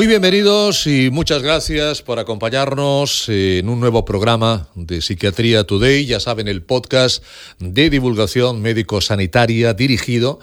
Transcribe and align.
Muy 0.00 0.06
bienvenidos 0.06 0.86
y 0.86 1.10
muchas 1.10 1.42
gracias 1.42 2.00
por 2.00 2.18
acompañarnos 2.18 3.28
en 3.28 3.68
un 3.68 3.80
nuevo 3.80 4.06
programa 4.06 4.66
de 4.74 5.02
Psiquiatría 5.02 5.64
Today, 5.64 6.06
ya 6.06 6.20
saben, 6.20 6.48
el 6.48 6.62
podcast 6.62 7.22
de 7.58 7.90
divulgación 7.90 8.62
médico-sanitaria 8.62 9.74
dirigido 9.74 10.40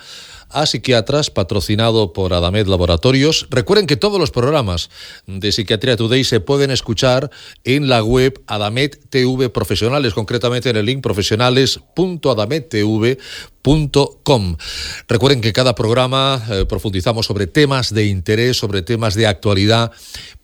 a 0.49 0.65
psiquiatras, 0.65 1.29
patrocinado 1.29 2.13
por 2.13 2.33
Adamed 2.33 2.67
Laboratorios. 2.67 3.47
Recuerden 3.49 3.87
que 3.87 3.97
todos 3.97 4.19
los 4.19 4.31
programas 4.31 4.89
de 5.25 5.51
Psiquiatría 5.51 5.97
Today 5.97 6.23
se 6.23 6.39
pueden 6.39 6.71
escuchar 6.71 7.29
en 7.63 7.89
la 7.89 8.03
web 8.03 8.41
Adamed 8.47 8.91
TV 9.09 9.49
Profesionales, 9.49 10.13
concretamente 10.13 10.69
en 10.69 10.77
el 10.77 10.85
link 10.85 11.01
profesionales.adamedtv.com 11.01 13.57
Recuerden 15.09 15.41
que 15.41 15.51
cada 15.51 15.75
programa 15.75 16.41
eh, 16.49 16.65
profundizamos 16.65 17.25
sobre 17.25 17.47
temas 17.47 17.93
de 17.93 18.05
interés, 18.05 18.55
sobre 18.55 18.81
temas 18.81 19.13
de 19.13 19.27
actualidad 19.27 19.91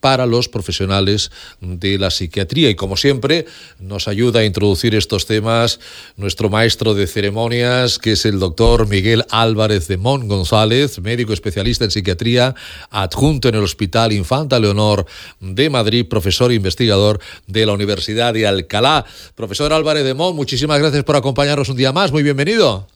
para 0.01 0.25
los 0.25 0.49
profesionales 0.49 1.31
de 1.61 1.97
la 1.97 2.11
psiquiatría. 2.11 2.69
Y 2.69 2.75
como 2.75 2.97
siempre, 2.97 3.45
nos 3.79 4.09
ayuda 4.09 4.41
a 4.41 4.45
introducir 4.45 4.93
estos 4.93 5.25
temas 5.25 5.79
nuestro 6.17 6.49
maestro 6.49 6.93
de 6.93 7.07
ceremonias, 7.07 7.97
que 7.97 8.11
es 8.11 8.25
el 8.25 8.39
doctor 8.39 8.89
Miguel 8.89 9.23
Álvarez 9.29 9.87
de 9.87 9.92
Mon 9.97 10.27
González, 10.27 10.99
médico 10.99 11.33
especialista 11.33 11.85
en 11.85 11.91
psiquiatría, 11.91 12.55
adjunto 12.89 13.49
en 13.49 13.55
el 13.55 13.63
Hospital 13.63 14.11
Infanta 14.11 14.59
Leonor 14.59 15.05
de 15.39 15.69
Madrid, 15.69 16.07
profesor 16.07 16.51
e 16.51 16.55
investigador 16.55 17.19
de 17.47 17.65
la 17.65 17.73
Universidad 17.73 18.33
de 18.33 18.47
Alcalá. 18.47 19.05
Profesor 19.35 19.73
Álvarez 19.73 20.03
de 20.03 20.13
Mon, 20.13 20.35
muchísimas 20.35 20.79
gracias 20.79 21.03
por 21.03 21.15
acompañarnos 21.15 21.69
un 21.69 21.77
día 21.77 21.91
más. 21.91 22.11
Muy 22.11 22.23
bienvenido. 22.23 22.87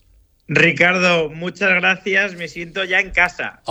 Ricardo, 0.48 1.30
muchas 1.30 1.70
gracias. 1.72 2.36
Me 2.36 2.48
siento 2.48 2.84
ya 2.86 3.00
en 3.00 3.11
casa. 3.11 3.61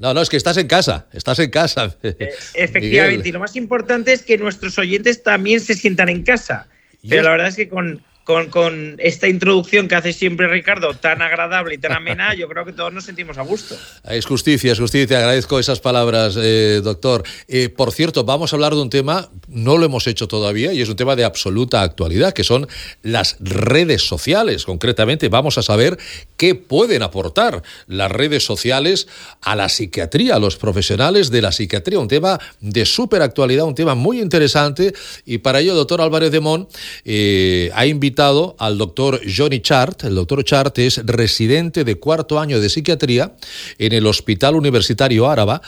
No, 0.00 0.14
no, 0.14 0.20
es 0.20 0.28
que 0.28 0.36
estás 0.36 0.56
en 0.56 0.66
casa. 0.66 1.06
Estás 1.12 1.38
en 1.38 1.50
casa. 1.50 1.96
Eh, 2.02 2.30
efectivamente. 2.54 3.28
Y 3.28 3.32
lo 3.32 3.38
más 3.38 3.54
importante 3.54 4.12
es 4.12 4.22
que 4.22 4.36
nuestros 4.36 4.78
oyentes 4.78 5.22
también 5.22 5.60
se 5.60 5.74
sientan 5.74 6.08
en 6.08 6.22
casa. 6.22 6.66
Pero 7.08 7.22
la 7.22 7.30
verdad 7.30 7.48
es 7.48 7.56
que 7.56 7.68
con, 7.68 8.02
con, 8.24 8.96
esta 8.98 9.28
introducción 9.28 9.88
que 9.88 9.96
hace 9.96 10.12
siempre 10.12 10.46
Ricardo, 10.46 10.94
tan 10.94 11.22
agradable 11.22 11.74
y 11.74 11.78
tan 11.78 11.92
amena, 11.92 12.34
yo 12.38 12.48
creo 12.48 12.64
que 12.64 12.72
todos 12.72 12.92
nos 12.92 13.04
sentimos 13.04 13.38
a 13.38 13.42
gusto. 13.42 13.76
Es 14.08 14.26
justicia, 14.26 14.72
es 14.72 14.78
justicia. 14.78 15.18
Agradezco 15.18 15.58
esas 15.58 15.80
palabras, 15.80 16.36
eh, 16.40 16.80
doctor. 16.82 17.24
Eh, 17.48 17.68
por 17.68 17.92
cierto, 17.92 18.24
vamos 18.24 18.52
a 18.52 18.56
hablar 18.56 18.74
de 18.74 18.82
un 18.82 18.90
tema, 18.90 19.28
no 19.48 19.76
lo 19.76 19.86
hemos 19.86 20.06
hecho 20.06 20.28
todavía, 20.28 20.72
y 20.72 20.80
es 20.80 20.88
un 20.88 20.96
tema 20.96 21.16
de 21.16 21.24
absoluta 21.24 21.82
actualidad, 21.82 22.32
que 22.32 22.44
son 22.44 22.68
las 23.02 23.36
redes 23.40 24.06
sociales. 24.06 24.64
Concretamente, 24.64 25.28
vamos 25.28 25.58
a 25.58 25.62
saber 25.62 25.98
qué 26.36 26.54
pueden 26.54 27.02
aportar 27.02 27.62
las 27.88 28.10
redes 28.10 28.44
sociales 28.44 29.08
a 29.40 29.56
la 29.56 29.68
psiquiatría, 29.68 30.36
a 30.36 30.38
los 30.38 30.56
profesionales 30.56 31.30
de 31.30 31.42
la 31.42 31.50
psiquiatría. 31.50 31.98
Un 31.98 32.08
tema 32.08 32.38
de 32.60 32.86
súper 32.86 33.22
actualidad, 33.22 33.64
un 33.64 33.74
tema 33.74 33.94
muy 33.94 34.20
interesante, 34.20 34.92
y 35.26 35.38
para 35.38 35.60
ello, 35.60 35.74
doctor 35.74 36.00
Álvarez 36.00 36.30
de 36.30 36.40
Mon 36.40 36.68
eh, 37.04 37.70
ha 37.74 37.84
invitado 37.86 38.11
al 38.58 38.78
doctor 38.78 39.20
Johnny 39.24 39.60
Chart. 39.60 40.04
El 40.04 40.14
doctor 40.14 40.44
Chart 40.44 40.78
es 40.78 41.04
residente 41.06 41.84
de 41.84 41.96
cuarto 41.96 42.38
año 42.38 42.60
de 42.60 42.68
psiquiatría 42.68 43.34
en 43.78 43.92
el 43.92 44.06
Hospital 44.06 44.54
Universitario 44.54 45.28
Áraba 45.28 45.62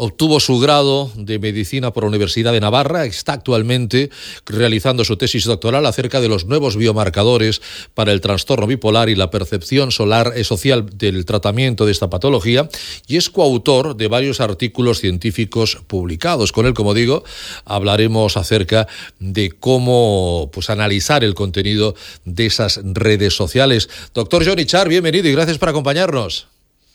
Obtuvo 0.00 0.38
su 0.38 0.60
grado 0.60 1.10
de 1.16 1.40
medicina 1.40 1.92
por 1.92 2.04
la 2.04 2.08
Universidad 2.10 2.52
de 2.52 2.60
Navarra. 2.60 3.04
Está 3.04 3.32
actualmente 3.32 4.10
realizando 4.46 5.04
su 5.04 5.16
tesis 5.16 5.44
doctoral 5.44 5.84
acerca 5.86 6.20
de 6.20 6.28
los 6.28 6.46
nuevos 6.46 6.76
biomarcadores 6.76 7.60
para 7.94 8.12
el 8.12 8.20
trastorno 8.20 8.68
bipolar 8.68 9.08
y 9.08 9.16
la 9.16 9.32
percepción 9.32 9.90
solar, 9.90 10.32
social 10.44 10.88
del 10.96 11.24
tratamiento 11.24 11.84
de 11.84 11.90
esta 11.90 12.08
patología. 12.08 12.68
Y 13.08 13.16
es 13.16 13.28
coautor 13.28 13.96
de 13.96 14.06
varios 14.06 14.40
artículos 14.40 15.00
científicos 15.00 15.78
publicados. 15.88 16.52
Con 16.52 16.66
él, 16.66 16.74
como 16.74 16.94
digo, 16.94 17.24
hablaremos 17.64 18.36
acerca 18.36 18.86
de 19.18 19.50
cómo 19.50 20.48
pues, 20.52 20.70
analizar 20.70 21.24
el 21.24 21.34
contenido 21.34 21.96
de 22.24 22.46
esas 22.46 22.78
redes 22.84 23.34
sociales. 23.34 23.88
Doctor 24.14 24.46
Johnny 24.46 24.64
Char, 24.64 24.88
bienvenido 24.88 25.28
y 25.28 25.32
gracias 25.32 25.58
por 25.58 25.70
acompañarnos. 25.70 26.46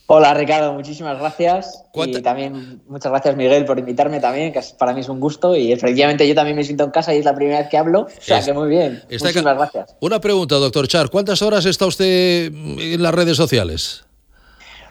Hola 0.08 0.34
Ricardo, 0.34 0.74
muchísimas 0.74 1.18
gracias. 1.18 1.86
Y 1.96 2.22
también 2.22 2.82
muchas 2.88 3.12
gracias 3.12 3.36
Miguel 3.38 3.66
por 3.66 3.80
invitarme 3.80 4.20
también, 4.20 4.52
que 4.52 4.62
para 4.78 4.94
mí 4.94 5.02
es 5.02 5.10
un 5.10 5.20
gusto. 5.20 5.56
Y 5.56 5.72
efectivamente 5.72 6.28
yo 6.28 6.36
también 6.36 6.58
me 6.58 6.64
siento 6.64 6.84
en 6.84 6.92
casa 6.92 7.14
y 7.14 7.20
es 7.20 7.26
la 7.26 7.34
primera 7.34 7.60
vez 7.60 7.70
que 7.70 7.78
hablo. 7.78 8.02
O 8.02 8.10
sea 8.20 8.44
que 8.44 8.54
muy 8.54 8.70
bien. 8.70 9.02
Muchísimas 9.10 9.56
gracias. 9.56 9.96
Una 10.02 10.20
pregunta, 10.20 10.56
doctor 10.56 10.88
Char. 10.88 11.10
¿Cuántas 11.10 11.42
horas 11.42 11.66
está 11.66 11.86
usted 11.86 12.52
en 12.54 13.02
las 13.02 13.14
redes 13.14 13.38
sociales? 13.38 14.04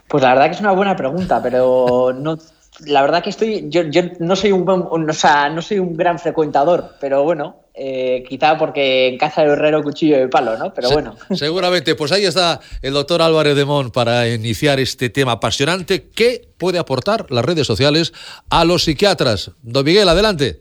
Pues 0.08 0.22
la 0.22 0.30
verdad 0.30 0.46
que 0.46 0.54
es 0.54 0.60
una 0.60 0.72
buena 0.72 0.96
pregunta, 0.96 1.40
pero 1.42 2.12
no 2.14 2.38
la 2.86 3.02
verdad 3.02 3.22
que 3.22 3.30
estoy, 3.30 3.68
yo, 3.68 3.82
yo 3.82 4.02
no 4.18 4.36
soy 4.36 4.52
un, 4.52 4.68
o 4.68 5.12
sea, 5.12 5.48
no 5.48 5.62
soy 5.62 5.78
un 5.78 5.96
gran 5.96 6.18
frecuentador, 6.18 6.94
pero 7.00 7.22
bueno, 7.22 7.56
eh, 7.74 8.24
quizá 8.28 8.58
porque 8.58 9.08
en 9.08 9.18
casa 9.18 9.42
de 9.42 9.52
herrero 9.52 9.82
cuchillo 9.82 10.18
de 10.18 10.28
palo, 10.28 10.58
¿no? 10.58 10.74
Pero 10.74 10.90
bueno. 10.90 11.16
Seguramente, 11.34 11.94
pues 11.94 12.12
ahí 12.12 12.24
está 12.24 12.60
el 12.82 12.92
doctor 12.92 13.22
Álvarez 13.22 13.56
de 13.56 13.64
Mon 13.64 13.90
para 13.90 14.28
iniciar 14.28 14.78
este 14.78 15.08
tema 15.08 15.32
apasionante. 15.32 16.08
¿Qué 16.14 16.48
puede 16.58 16.78
aportar 16.78 17.30
las 17.30 17.44
redes 17.44 17.66
sociales 17.66 18.12
a 18.50 18.64
los 18.64 18.84
psiquiatras? 18.84 19.52
Don 19.62 19.84
Miguel, 19.84 20.08
adelante. 20.08 20.60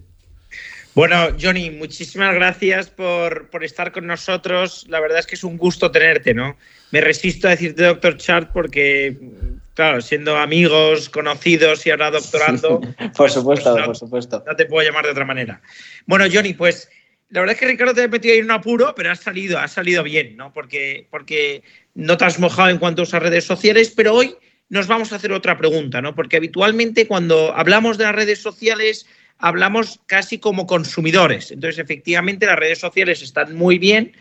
Bueno, 0.93 1.29
Johnny, 1.41 1.69
muchísimas 1.69 2.33
gracias 2.33 2.89
por, 2.89 3.49
por, 3.49 3.63
estar 3.63 3.91
con 3.91 4.07
nosotros. 4.07 4.85
La 4.89 4.99
verdad 4.99 5.19
es 5.19 5.27
que 5.27 5.35
es 5.35 5.43
un 5.43 5.57
gusto 5.57 5.89
tenerte, 5.89 6.33
¿no? 6.33 6.57
Me 6.91 6.99
resisto 6.99 7.47
a 7.47 7.51
decirte 7.51 7.83
doctor 7.83 8.17
Chart 8.17 8.49
porque, 8.53 9.17
claro, 9.73 10.01
siendo 10.01 10.35
amigos, 10.35 11.07
conocidos 11.07 11.85
y 11.85 11.91
ahora 11.91 12.11
doctorando. 12.11 12.81
por 13.15 13.31
supuesto, 13.31 13.73
pues 13.73 13.85
por 13.85 13.97
supuesto. 13.97 14.43
No 14.45 14.55
te 14.55 14.65
puedo 14.65 14.85
llamar 14.85 15.05
de 15.05 15.11
otra 15.11 15.23
manera. 15.23 15.61
Bueno, 16.05 16.25
Johnny, 16.31 16.53
pues 16.53 16.89
la 17.31 17.39
verdad 17.39 17.53
es 17.53 17.59
que 17.59 17.67
Ricardo 17.67 17.93
te 17.93 18.03
ha 18.03 18.07
metido 18.07 18.33
ahí 18.33 18.39
en 18.39 18.45
un 18.45 18.51
apuro, 18.51 18.93
pero 18.95 19.11
ha 19.11 19.15
salido, 19.15 19.57
ha 19.57 19.67
salido 19.67 20.03
bien, 20.03 20.35
¿no? 20.35 20.51
Porque, 20.53 21.07
porque 21.09 21.63
no 21.95 22.17
te 22.17 22.25
has 22.25 22.39
mojado 22.39 22.69
en 22.69 22.77
cuanto 22.77 23.01
a 23.01 23.03
usar 23.03 23.23
redes 23.23 23.45
sociales, 23.45 23.93
pero 23.95 24.13
hoy 24.13 24.35
nos 24.67 24.87
vamos 24.87 25.11
a 25.11 25.15
hacer 25.15 25.31
otra 25.31 25.57
pregunta, 25.57 26.01
¿no? 26.01 26.13
Porque 26.13 26.37
habitualmente 26.37 27.07
cuando 27.07 27.55
hablamos 27.55 27.97
de 27.97 28.03
las 28.03 28.15
redes 28.15 28.39
sociales 28.39 29.05
hablamos 29.37 29.99
casi 30.05 30.39
como 30.39 30.67
consumidores. 30.67 31.51
Entonces, 31.51 31.79
efectivamente, 31.79 32.45
las 32.45 32.59
redes 32.59 32.79
sociales 32.79 33.21
están 33.21 33.55
muy 33.55 33.79
bien, 33.79 34.13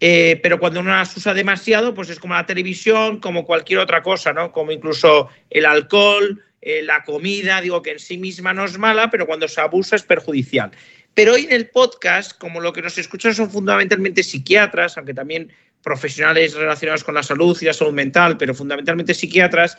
eh, 0.00 0.38
pero 0.42 0.58
cuando 0.58 0.80
uno 0.80 0.90
las 0.90 1.16
usa 1.16 1.34
demasiado, 1.34 1.94
pues 1.94 2.10
es 2.10 2.18
como 2.18 2.34
la 2.34 2.46
televisión, 2.46 3.20
como 3.20 3.44
cualquier 3.44 3.78
otra 3.78 4.02
cosa, 4.02 4.32
¿no? 4.32 4.52
Como 4.52 4.70
incluso 4.70 5.28
el 5.50 5.66
alcohol, 5.66 6.42
eh, 6.66 6.82
la 6.82 7.04
comida, 7.04 7.60
digo 7.60 7.82
que 7.82 7.90
en 7.90 7.98
sí 7.98 8.16
misma 8.16 8.54
no 8.54 8.64
es 8.64 8.78
mala, 8.78 9.10
pero 9.10 9.26
cuando 9.26 9.46
se 9.48 9.60
abusa 9.60 9.96
es 9.96 10.02
perjudicial. 10.02 10.70
Pero 11.12 11.34
hoy 11.34 11.44
en 11.44 11.52
el 11.52 11.68
podcast, 11.68 12.38
como 12.38 12.58
lo 12.60 12.72
que 12.72 12.80
nos 12.80 12.96
escuchan 12.96 13.34
son 13.34 13.50
fundamentalmente 13.50 14.22
psiquiatras, 14.22 14.96
aunque 14.96 15.12
también 15.12 15.52
profesionales 15.82 16.54
relacionados 16.54 17.04
con 17.04 17.14
la 17.14 17.22
salud 17.22 17.54
y 17.60 17.66
la 17.66 17.74
salud 17.74 17.92
mental, 17.92 18.38
pero 18.38 18.54
fundamentalmente 18.54 19.12
psiquiatras, 19.12 19.76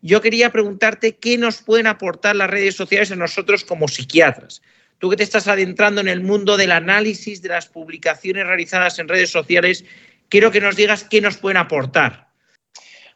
yo 0.00 0.20
quería 0.20 0.50
preguntarte 0.50 1.16
qué 1.16 1.36
nos 1.36 1.60
pueden 1.60 1.88
aportar 1.88 2.36
las 2.36 2.48
redes 2.48 2.76
sociales 2.76 3.10
a 3.10 3.16
nosotros 3.16 3.64
como 3.64 3.88
psiquiatras. 3.88 4.62
Tú 4.98 5.10
que 5.10 5.16
te 5.16 5.24
estás 5.24 5.48
adentrando 5.48 6.00
en 6.00 6.08
el 6.08 6.20
mundo 6.20 6.56
del 6.56 6.70
análisis 6.70 7.42
de 7.42 7.48
las 7.48 7.66
publicaciones 7.66 8.46
realizadas 8.46 9.00
en 9.00 9.08
redes 9.08 9.30
sociales, 9.30 9.84
quiero 10.28 10.52
que 10.52 10.60
nos 10.60 10.76
digas 10.76 11.02
qué 11.02 11.20
nos 11.20 11.36
pueden 11.36 11.56
aportar. 11.56 12.28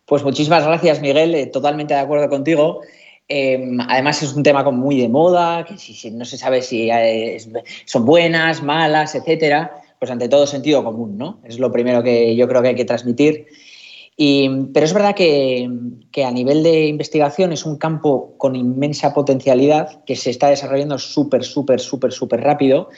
Pues 0.06 0.24
muchísimas 0.24 0.66
gracias, 0.66 1.00
Miguel. 1.00 1.36
Eh, 1.36 1.46
totalmente 1.46 1.94
de 1.94 2.00
acuerdo 2.00 2.28
contigo. 2.28 2.82
Em, 3.28 3.80
además 3.80 4.22
es 4.22 4.34
un 4.34 4.42
tema 4.42 4.64
como 4.64 4.78
muy 4.78 5.00
de 5.00 5.08
moda, 5.08 5.64
que 5.64 5.78
si, 5.78 6.10
no 6.10 6.24
se 6.24 6.36
sabe 6.36 6.62
si 6.62 6.90
son 7.84 8.04
buenas, 8.04 8.62
malas, 8.62 9.14
etcétera, 9.14 9.82
pues 9.98 10.10
ante 10.10 10.28
todo 10.28 10.46
sentido 10.46 10.84
común, 10.84 11.16
¿no? 11.16 11.40
Es 11.44 11.58
lo 11.58 11.70
primero 11.70 12.02
que 12.02 12.34
yo 12.36 12.48
creo 12.48 12.60
que 12.62 12.68
hay 12.68 12.74
que 12.74 12.84
transmitir. 12.84 13.46
pero 14.74 14.84
es 14.84 14.92
verdad 14.92 15.14
que, 15.14 15.68
a 16.24 16.30
nivel 16.30 16.62
de 16.62 16.86
investigación 16.86 17.52
es 17.52 17.64
un 17.64 17.78
campo 17.78 18.34
con 18.36 18.56
inmensa 18.56 19.14
potencialidad 19.14 20.04
que 20.04 20.16
se 20.16 20.30
está 20.30 20.48
desarrollando 20.48 20.98
súper, 20.98 21.44
súper, 21.44 21.80
súper, 21.80 22.12
súper 22.12 22.40
rápido. 22.40 22.88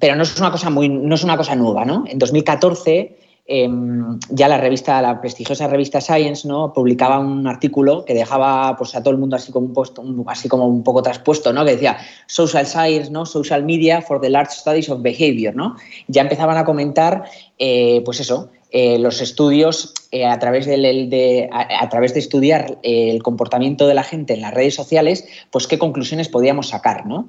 pero 0.00 0.16
no 0.16 0.24
es 0.24 0.38
una 0.38 0.50
cosa 0.50 0.70
muy, 0.70 0.88
no 0.88 1.14
es 1.14 1.24
una 1.24 1.36
cosa 1.36 1.54
nueva, 1.54 1.84
¿no? 1.84 2.04
En 2.06 2.18
2014 2.18 3.23
Em, 3.46 4.18
ya 4.30 4.48
la 4.48 4.56
revista, 4.56 5.02
la 5.02 5.20
prestigiosa 5.20 5.66
revista 5.66 6.00
Science, 6.00 6.48
¿no? 6.48 6.72
publicaba 6.72 7.18
un 7.18 7.46
artículo 7.46 8.06
que 8.06 8.14
dejaba 8.14 8.74
pues, 8.78 8.94
a 8.94 9.02
todo 9.02 9.12
el 9.12 9.20
mundo 9.20 9.36
así 9.36 9.52
como 9.52 9.66
un, 9.66 9.74
puesto, 9.74 10.02
así 10.28 10.48
como 10.48 10.66
un 10.66 10.82
poco 10.82 11.02
traspuesto, 11.02 11.52
¿no? 11.52 11.62
que 11.62 11.72
decía 11.72 11.98
Social 12.26 12.66
Science, 12.66 13.10
¿no? 13.10 13.26
Social 13.26 13.62
Media 13.62 14.00
for 14.00 14.18
the 14.18 14.30
Large 14.30 14.52
Studies 14.52 14.88
of 14.88 15.02
Behavior. 15.02 15.54
¿no? 15.54 15.76
Ya 16.08 16.22
empezaban 16.22 16.56
a 16.56 16.64
comentar, 16.64 17.24
eh, 17.58 18.00
pues 18.06 18.20
eso, 18.20 18.48
eh, 18.70 18.98
los 18.98 19.20
estudios 19.20 19.92
eh, 20.10 20.24
a, 20.24 20.38
través 20.38 20.64
de, 20.64 21.50
a, 21.52 21.88
través 21.90 22.14
de 22.14 22.20
estudiar 22.20 22.78
el 22.82 23.22
comportamiento 23.22 23.86
de 23.86 23.92
la 23.92 24.04
gente 24.04 24.32
en 24.32 24.40
las 24.40 24.54
redes 24.54 24.74
sociales, 24.74 25.26
pues 25.50 25.66
qué 25.66 25.78
conclusiones 25.78 26.30
podíamos 26.30 26.68
sacar. 26.68 27.04
¿no? 27.04 27.28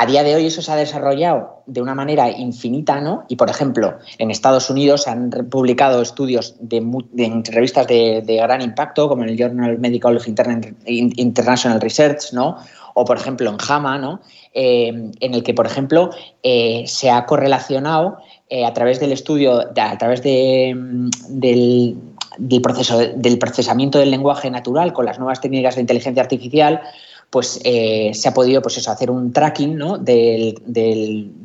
A 0.00 0.06
día 0.06 0.22
de 0.22 0.36
hoy 0.36 0.46
eso 0.46 0.62
se 0.62 0.70
ha 0.70 0.76
desarrollado 0.76 1.64
de 1.66 1.82
una 1.82 1.92
manera 1.92 2.30
infinita, 2.30 3.00
¿no? 3.00 3.24
Y, 3.26 3.34
por 3.34 3.50
ejemplo, 3.50 3.98
en 4.18 4.30
Estados 4.30 4.70
Unidos 4.70 5.02
se 5.02 5.10
han 5.10 5.28
publicado 5.50 6.00
estudios 6.00 6.54
de, 6.60 6.80
revistas 7.50 7.88
de, 7.88 8.22
gran 8.40 8.60
impacto, 8.62 9.08
como 9.08 9.24
en 9.24 9.30
el 9.30 9.36
Journal 9.36 9.76
Medical 9.80 10.20
International 10.86 11.80
Research, 11.80 12.32
¿no? 12.32 12.58
O, 12.94 13.04
por 13.04 13.16
ejemplo, 13.16 13.50
en 13.50 13.56
JAMA, 13.56 13.98
¿no? 13.98 14.20
Eh, 14.54 15.10
en 15.18 15.34
el 15.34 15.42
que, 15.42 15.52
por 15.52 15.66
ejemplo, 15.66 16.10
eh, 16.44 16.84
se 16.86 17.10
ha 17.10 17.26
correlacionado 17.26 18.18
eh, 18.48 18.64
a 18.64 18.72
través 18.72 19.00
del 19.00 19.10
estudio, 19.10 19.58
a 19.60 19.98
través 19.98 20.20
mm, 20.20 21.08
del, 21.40 21.96
proceso, 22.62 22.98
del 23.16 23.36
procesamiento 23.40 23.98
del 23.98 24.12
lenguaje 24.12 24.48
natural 24.48 24.92
con 24.92 25.06
las 25.06 25.18
nuevas 25.18 25.40
técnicas 25.40 25.74
de 25.74 25.80
inteligencia 25.80 26.22
artificial, 26.22 26.82
pues 27.30 27.60
eh, 27.64 28.12
se 28.14 28.28
ha 28.28 28.34
podido 28.34 28.62
pues 28.62 28.78
eso, 28.78 28.90
hacer 28.90 29.10
un 29.10 29.32
tracking 29.32 29.76
¿no? 29.76 29.98
de 29.98 30.54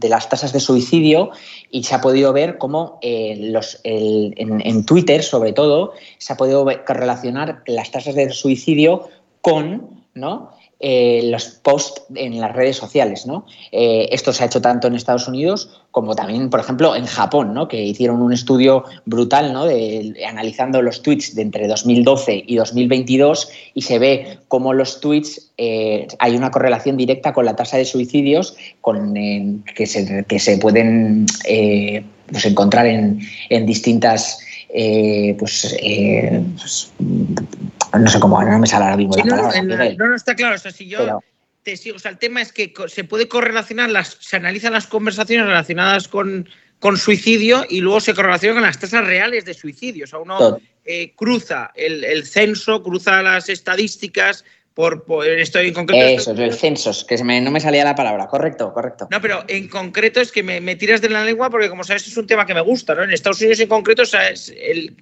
las 0.01 0.30
tasas 0.30 0.53
de 0.53 0.59
suicidio 0.59 1.31
y 1.71 1.83
se 1.83 1.95
ha 1.95 2.01
podido 2.01 2.31
ver 2.31 2.57
cómo 2.57 3.00
eh, 3.01 3.35
los, 3.51 3.80
en, 3.83 4.85
Twitter, 4.85 5.24
sobre 5.24 5.51
todo, 5.51 5.94
se 6.18 6.33
ha 6.33 6.38
podido 6.38 6.65
correlacionar 6.85 7.63
las 7.65 7.91
tasas 7.91 8.15
de 8.15 8.30
suicidio 8.31 9.09
con 9.41 10.03
¿no? 10.13 10.51
Eh, 10.85 11.21
los 11.31 11.45
posts 11.45 12.03
en 12.13 12.41
las 12.41 12.51
redes 12.51 12.75
sociales. 12.75 13.25
Eh, 13.71 14.09
esto 14.12 14.33
se 14.33 14.44
ha 14.44 14.47
hecho 14.47 14.59
tanto 14.59 14.88
en 14.88 14.95
Estados 14.95 15.30
Unidos 15.30 15.69
como 15.91 16.13
también, 16.13 16.50
por 16.50 16.59
ejemplo, 16.59 16.94
en 16.94 17.06
Japón, 17.06 17.57
que 17.69 17.81
hicieron 17.81 18.21
un 18.21 18.33
estudio 18.33 18.83
brutal 19.06 19.56
analizando 20.27 20.81
los 20.81 21.01
tweets 21.01 21.35
de 21.35 21.44
entre 21.44 21.69
2012 21.69 22.44
y 22.45 22.57
2022 22.57 23.50
y 23.74 23.81
se 23.83 23.97
ve 23.97 24.39
cómo 24.50 24.74
los 24.74 25.00
tweets 25.00 25.53
eh, 25.57 26.06
hay 26.19 26.35
una 26.35 26.51
correlación 26.51 26.97
directa 26.97 27.31
con 27.31 27.45
la 27.45 27.56
tasa 27.56 27.77
de 27.77 27.86
suicidios 27.86 28.57
que, 29.74 29.86
se, 29.88 30.57
pueden 30.57 31.25
pues 32.29 32.45
encontrar 32.45 32.88
en, 32.88 33.21
en 33.47 33.65
distintas 33.65 34.39
pues, 35.39 35.77
pues 36.59 36.91
no 37.99 38.09
sé 38.09 38.19
cómo, 38.19 38.41
no 38.41 38.59
me 38.59 38.67
sale 38.67 38.85
ahora 38.85 38.97
mismo 38.97 39.15
la 39.17 39.23
palabra. 39.23 39.61
No, 39.97 40.07
no, 40.07 40.15
está 40.15 40.35
claro. 40.35 40.55
O 40.55 40.57
sea, 40.57 40.71
si 40.71 40.87
yo 40.87 41.21
te 41.63 41.77
sigo, 41.77 41.95
o 41.95 41.99
sea, 41.99 42.11
el 42.11 42.17
tema 42.17 42.41
es 42.41 42.51
que 42.51 42.73
se 42.87 43.03
puede 43.03 43.27
correlacionar, 43.27 43.89
las, 43.89 44.17
se 44.19 44.35
analizan 44.35 44.73
las 44.73 44.87
conversaciones 44.87 45.47
relacionadas 45.47 46.07
con, 46.07 46.47
con 46.79 46.97
suicidio 46.97 47.65
y 47.69 47.81
luego 47.81 48.01
se 48.01 48.13
correlacionan 48.13 48.57
con 48.57 48.63
las 48.63 48.79
tasas 48.79 49.05
reales 49.05 49.45
de 49.45 49.53
suicidio. 49.53 50.05
O 50.05 50.07
sea, 50.07 50.19
uno 50.19 50.59
eh, 50.85 51.13
cruza 51.15 51.71
el, 51.75 52.25
censo, 52.25 52.83
cruza 52.83 53.21
las 53.21 53.47
estadísticas, 53.49 54.43
por, 54.73 55.05
esto 55.37 55.59
en 55.59 55.73
concreto. 55.73 56.03
Eso, 56.03 56.31
el 56.31 56.53
censo, 56.53 56.91
que 57.07 57.15
no 57.17 57.51
me 57.51 57.59
salía 57.59 57.83
la 57.83 57.95
palabra, 57.95 58.27
correcto, 58.27 58.73
correcto. 58.73 59.07
No, 59.11 59.21
pero 59.21 59.45
en 59.47 59.69
concreto 59.69 60.19
es 60.19 60.31
que 60.31 60.41
me, 60.41 60.75
tiras 60.75 60.99
de 60.99 61.09
la 61.09 61.23
lengua 61.23 61.49
porque, 61.49 61.69
como 61.69 61.83
sabes, 61.83 62.07
es 62.07 62.17
un 62.17 62.25
tema 62.25 62.45
que 62.45 62.55
me 62.55 62.61
gusta, 62.61 62.95
¿no? 62.95 63.03
En 63.03 63.11
Estados 63.11 63.39
Unidos 63.39 63.59
en 63.59 63.69
concreto, 63.69 64.01
o 64.01 64.05
sea, 64.05 64.29
es 64.29 64.51
el, 64.57 64.95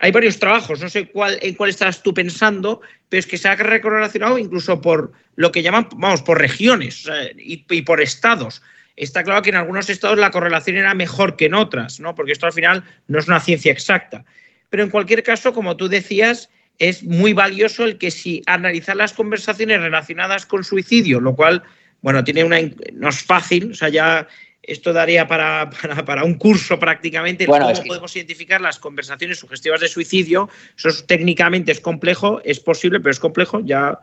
hay 0.00 0.12
varios 0.12 0.38
trabajos, 0.38 0.80
no 0.80 0.88
sé 0.88 1.08
cuál, 1.08 1.38
en 1.42 1.54
cuál 1.54 1.68
estás 1.68 2.02
tú 2.02 2.14
pensando, 2.14 2.80
pero 3.10 3.20
es 3.20 3.26
que 3.26 3.36
se 3.36 3.48
ha 3.48 3.56
correlacionado 3.56 4.38
incluso 4.38 4.80
por 4.80 5.12
lo 5.36 5.52
que 5.52 5.62
llaman, 5.62 5.88
vamos, 5.94 6.22
por 6.22 6.38
regiones 6.38 7.06
y, 7.36 7.58
por 7.82 8.00
estados. 8.00 8.62
Está 8.96 9.22
claro 9.22 9.42
que 9.42 9.50
en 9.50 9.56
algunos 9.56 9.90
estados 9.90 10.18
la 10.18 10.30
correlación 10.30 10.78
era 10.78 10.94
mejor 10.94 11.36
que 11.36 11.46
en 11.46 11.54
otras, 11.54 12.00
¿no? 12.00 12.14
Porque 12.14 12.32
esto 12.32 12.46
al 12.46 12.52
final 12.54 12.82
no 13.08 13.18
es 13.18 13.28
una 13.28 13.40
ciencia 13.40 13.70
exacta. 13.70 14.24
Pero 14.70 14.82
en 14.82 14.90
cualquier 14.90 15.22
caso, 15.22 15.52
como 15.52 15.76
tú 15.76 15.88
decías, 15.88 16.48
es 16.78 17.02
muy 17.04 17.34
valioso 17.34 17.84
el 17.84 17.98
que 17.98 18.10
si 18.10 18.42
analizar 18.46 18.96
las 18.96 19.12
conversaciones 19.12 19.82
relacionadas 19.82 20.46
con 20.46 20.64
suicidio, 20.64 21.20
lo 21.20 21.36
cual, 21.36 21.62
bueno, 22.00 22.24
tiene 22.24 22.42
una 22.42 22.58
no 22.94 23.10
es 23.10 23.22
fácil, 23.22 23.72
o 23.72 23.74
sea, 23.74 23.90
ya 23.90 24.26
esto 24.72 24.92
daría 24.92 25.26
para, 25.26 25.70
para, 26.06 26.24
un 26.24 26.34
curso 26.34 26.78
prácticamente. 26.78 27.46
Bueno, 27.46 27.66
cómo 27.72 27.86
podemos 27.86 28.14
identificar 28.16 28.60
las 28.60 28.78
conversaciones 28.78 29.38
sugestivas 29.38 29.80
de 29.80 29.88
suicidio. 29.88 30.48
Eso 30.76 30.90
técnicamente 31.04 31.72
es 31.72 31.80
complejo, 31.80 32.40
es 32.44 32.60
posible, 32.60 33.00
pero 33.00 33.10
es 33.10 33.20
complejo. 33.20 33.60
Ya 33.64 34.00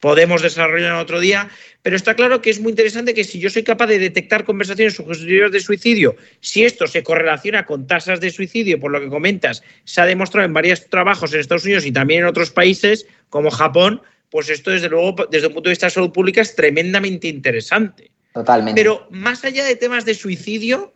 podemos 0.00 0.42
desarrollar 0.42 0.92
en 0.92 0.96
otro 0.96 1.20
día. 1.20 1.50
Pero 1.82 1.96
está 1.96 2.14
claro 2.14 2.40
que 2.40 2.50
es 2.50 2.60
muy 2.60 2.70
interesante 2.70 3.14
que 3.14 3.24
si 3.24 3.38
yo 3.38 3.50
soy 3.50 3.62
capaz 3.62 3.86
de 3.86 3.98
detectar 3.98 4.44
conversaciones 4.44 4.94
sugestivas 4.94 5.52
de 5.52 5.60
suicidio, 5.60 6.16
si 6.40 6.64
esto 6.64 6.86
se 6.86 7.02
correlaciona 7.02 7.66
con 7.66 7.86
tasas 7.86 8.20
de 8.20 8.30
suicidio, 8.30 8.80
por 8.80 8.90
lo 8.90 9.00
que 9.00 9.08
comentas, 9.08 9.62
se 9.84 10.00
ha 10.00 10.06
demostrado 10.06 10.46
en 10.46 10.54
varios 10.54 10.88
trabajos 10.88 11.32
en 11.32 11.40
Estados 11.40 11.64
Unidos 11.64 11.86
y 11.86 11.92
también 11.92 12.20
en 12.20 12.26
otros 12.26 12.50
países 12.50 13.06
como 13.28 13.50
Japón, 13.50 14.02
pues 14.30 14.50
esto 14.50 14.70
desde 14.70 14.88
luego, 14.88 15.26
desde 15.30 15.46
un 15.46 15.54
punto 15.54 15.68
de 15.68 15.72
vista 15.72 15.86
de 15.86 15.90
salud 15.90 16.12
pública, 16.12 16.42
es 16.42 16.54
tremendamente 16.54 17.28
interesante. 17.28 18.10
Totalmente. 18.32 18.80
Pero 18.80 19.06
más 19.10 19.44
allá 19.44 19.64
de 19.64 19.76
temas 19.76 20.04
de 20.04 20.14
suicidio, 20.14 20.92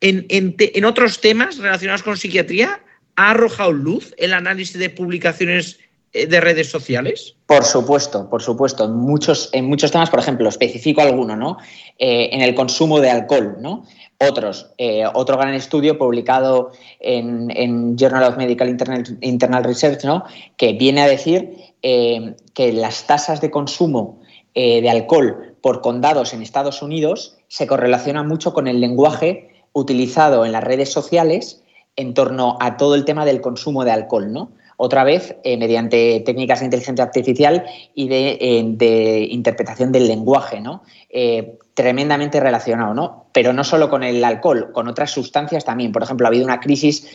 en, 0.00 0.84
otros 0.84 1.20
temas 1.20 1.58
relacionados 1.58 2.02
con 2.02 2.16
psiquiatría, 2.16 2.80
¿ha 3.16 3.30
arrojado 3.30 3.72
luz 3.72 4.14
el 4.18 4.34
análisis 4.34 4.78
de 4.78 4.90
publicaciones 4.90 5.78
eh, 6.12 6.26
de 6.26 6.40
redes 6.40 6.70
sociales? 6.70 7.36
Por 7.46 7.64
supuesto, 7.64 8.28
por 8.28 8.42
supuesto. 8.42 8.84
En 8.84 8.94
muchos, 8.94 9.48
en 9.52 9.66
muchos 9.66 9.90
temas, 9.90 10.10
por 10.10 10.20
ejemplo, 10.20 10.48
especifico 10.48 11.00
alguno, 11.00 11.36
¿no? 11.36 11.56
Eh, 11.98 12.28
en 12.32 12.42
el 12.42 12.54
consumo 12.54 13.00
de 13.00 13.10
alcohol, 13.10 13.56
¿no? 13.60 13.84
Otros, 14.18 14.72
eh, 14.78 15.04
otro 15.12 15.36
gran 15.36 15.54
estudio 15.54 15.98
publicado 15.98 16.72
en, 17.00 17.96
Journal 17.98 18.24
of 18.24 18.36
Medical 18.38 18.68
Internal, 18.68 19.64
Research, 19.64 20.04
¿no? 20.04 20.24
Que 20.56 20.72
viene 20.72 21.02
a 21.02 21.06
decir 21.06 21.74
que 21.82 22.72
las 22.72 23.06
tasas 23.06 23.40
de 23.40 23.50
consumo 23.50 24.20
de 24.54 24.88
alcohol 24.88 25.45
por 25.66 25.80
condados 25.80 26.32
en 26.32 26.42
Estados 26.42 26.80
Unidos 26.80 27.38
se 27.48 27.66
correlaciona 27.66 28.22
mucho 28.22 28.54
con 28.54 28.68
el 28.68 28.80
lenguaje 28.80 29.50
utilizado 29.72 30.46
en 30.46 30.52
las 30.52 30.62
redes 30.62 30.92
sociales 30.92 31.64
en 31.96 32.14
torno 32.14 32.56
a 32.60 32.76
todo 32.76 32.94
el 32.94 33.04
tema 33.04 33.24
del 33.24 33.40
consumo 33.40 33.84
de 33.84 33.90
alcohol, 33.90 34.32
¿no? 34.32 34.52
Otra 34.76 35.02
vez, 35.02 35.34
eh, 35.42 35.56
mediante 35.56 36.22
técnicas 36.24 36.60
de 36.60 36.66
inteligencia 36.66 37.04
artificial 37.04 37.64
y 37.96 38.06
de, 38.06 38.38
eh, 38.40 39.26
interpretación 39.28 39.90
del 39.90 40.06
lenguaje, 40.06 40.60
¿no? 40.60 40.84
Eh, 41.10 41.58
tremendamente 41.74 42.38
relacionado, 42.38 42.94
¿no? 42.94 43.26
Pero 43.32 43.52
no 43.52 43.64
solo 43.64 43.90
con 43.90 44.04
el 44.04 44.22
alcohol, 44.22 44.70
con 44.72 44.86
otras 44.86 45.10
sustancias 45.10 45.64
también. 45.64 45.90
Por 45.90 46.04
ejemplo, 46.04 46.28
ha 46.28 46.28
habido 46.28 46.44
una 46.44 46.60
crisis 46.60 47.08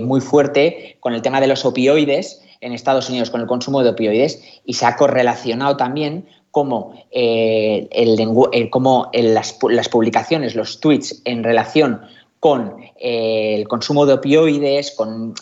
muy 0.00 0.22
fuerte 0.22 0.96
con 1.00 1.12
el 1.12 1.20
tema 1.20 1.42
de 1.42 1.46
los 1.46 1.66
opioides 1.66 2.40
en 2.62 2.72
Estados 2.72 3.10
Unidos, 3.10 3.28
con 3.28 3.42
el 3.42 3.46
consumo 3.46 3.82
de 3.82 3.90
opioides, 3.90 4.42
y 4.64 4.74
se 4.74 4.86
ha 4.86 4.96
correlacionado 4.96 5.76
también 5.76 6.26
como, 6.52 6.94
eh, 7.10 7.88
el, 7.90 8.20
eh, 8.52 8.70
como 8.70 9.10
las, 9.14 9.88
publicaciones, 9.88 10.54
los 10.54 10.80
tweets 10.80 11.22
en 11.24 11.42
relación 11.42 12.02
con 12.40 12.76
eh, 13.00 13.54
el 13.56 13.66
consumo 13.68 14.04
de 14.04 14.14
opioides, 14.14 14.90
con, 14.90 15.34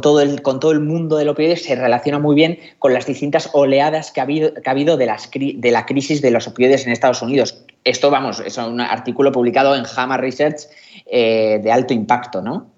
todo 0.00 0.20
el, 0.20 0.40
con 0.42 0.60
todo 0.60 0.70
el 0.70 0.80
mundo 0.80 1.16
del 1.16 1.28
opioides, 1.30 1.64
se 1.64 1.74
relaciona 1.74 2.20
muy 2.20 2.36
bien 2.36 2.58
con 2.78 2.94
las 2.94 3.06
distintas 3.06 3.50
oleadas 3.52 4.12
que 4.12 4.20
ha 4.20 4.22
habido, 4.22 4.54
que 4.54 4.62
ha 4.64 4.70
habido 4.70 4.96
de, 4.96 5.06
las, 5.06 5.28
de 5.30 5.70
la 5.72 5.84
crisis 5.86 6.22
de 6.22 6.30
los 6.30 6.46
opioides 6.46 6.86
en 6.86 6.92
Estados 6.92 7.20
Unidos. 7.20 7.64
Esto, 7.82 8.08
vamos, 8.10 8.40
es 8.40 8.56
un 8.58 8.80
artículo 8.80 9.32
publicado 9.32 9.74
en 9.74 9.84
JAMA 9.84 10.18
Research 10.18 10.68
de 11.10 11.72
alto 11.72 11.94
impacto, 11.94 12.42
¿no? 12.42 12.70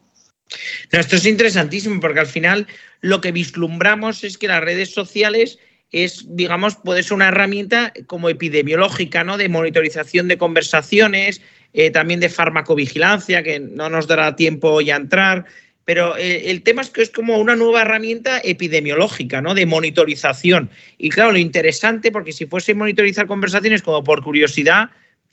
Esto 0.90 1.16
es 1.16 1.26
interesantísimo 1.26 2.00
porque 2.00 2.20
al 2.20 2.26
final 2.26 2.66
lo 3.00 3.20
que 3.20 3.32
vislumbramos 3.32 4.24
es 4.24 4.38
que 4.38 4.48
las 4.48 4.62
redes 4.62 4.94
sociales 4.94 5.58
es, 5.92 6.24
digamos, 6.28 6.76
puede 6.76 7.02
ser 7.02 7.14
una 7.14 7.28
herramienta 7.28 7.92
como 8.06 8.28
epidemiológica, 8.28 9.24
¿no? 9.24 9.36
De 9.36 9.48
monitorización 9.48 10.28
de 10.28 10.38
conversaciones, 10.38 11.42
eh, 11.72 11.90
también 11.90 12.20
de 12.20 12.28
farmacovigilancia, 12.28 13.42
que 13.42 13.60
no 13.60 13.88
nos 13.88 14.06
dará 14.06 14.36
tiempo 14.36 14.80
ya 14.80 14.96
entrar. 14.96 15.46
Pero 15.84 16.16
eh, 16.16 16.50
el 16.50 16.62
tema 16.62 16.82
es 16.82 16.90
que 16.90 17.02
es 17.02 17.10
como 17.10 17.38
una 17.38 17.56
nueva 17.56 17.82
herramienta 17.82 18.40
epidemiológica, 18.44 19.42
¿no? 19.42 19.54
De 19.54 19.66
monitorización. 19.66 20.70
Y 20.98 21.08
claro, 21.08 21.32
lo 21.32 21.38
interesante, 21.38 22.12
porque 22.12 22.32
si 22.32 22.46
fuese 22.46 22.74
monitorizar 22.74 23.26
conversaciones 23.26 23.82
como 23.82 24.04
por 24.04 24.22
curiosidad, 24.22 24.90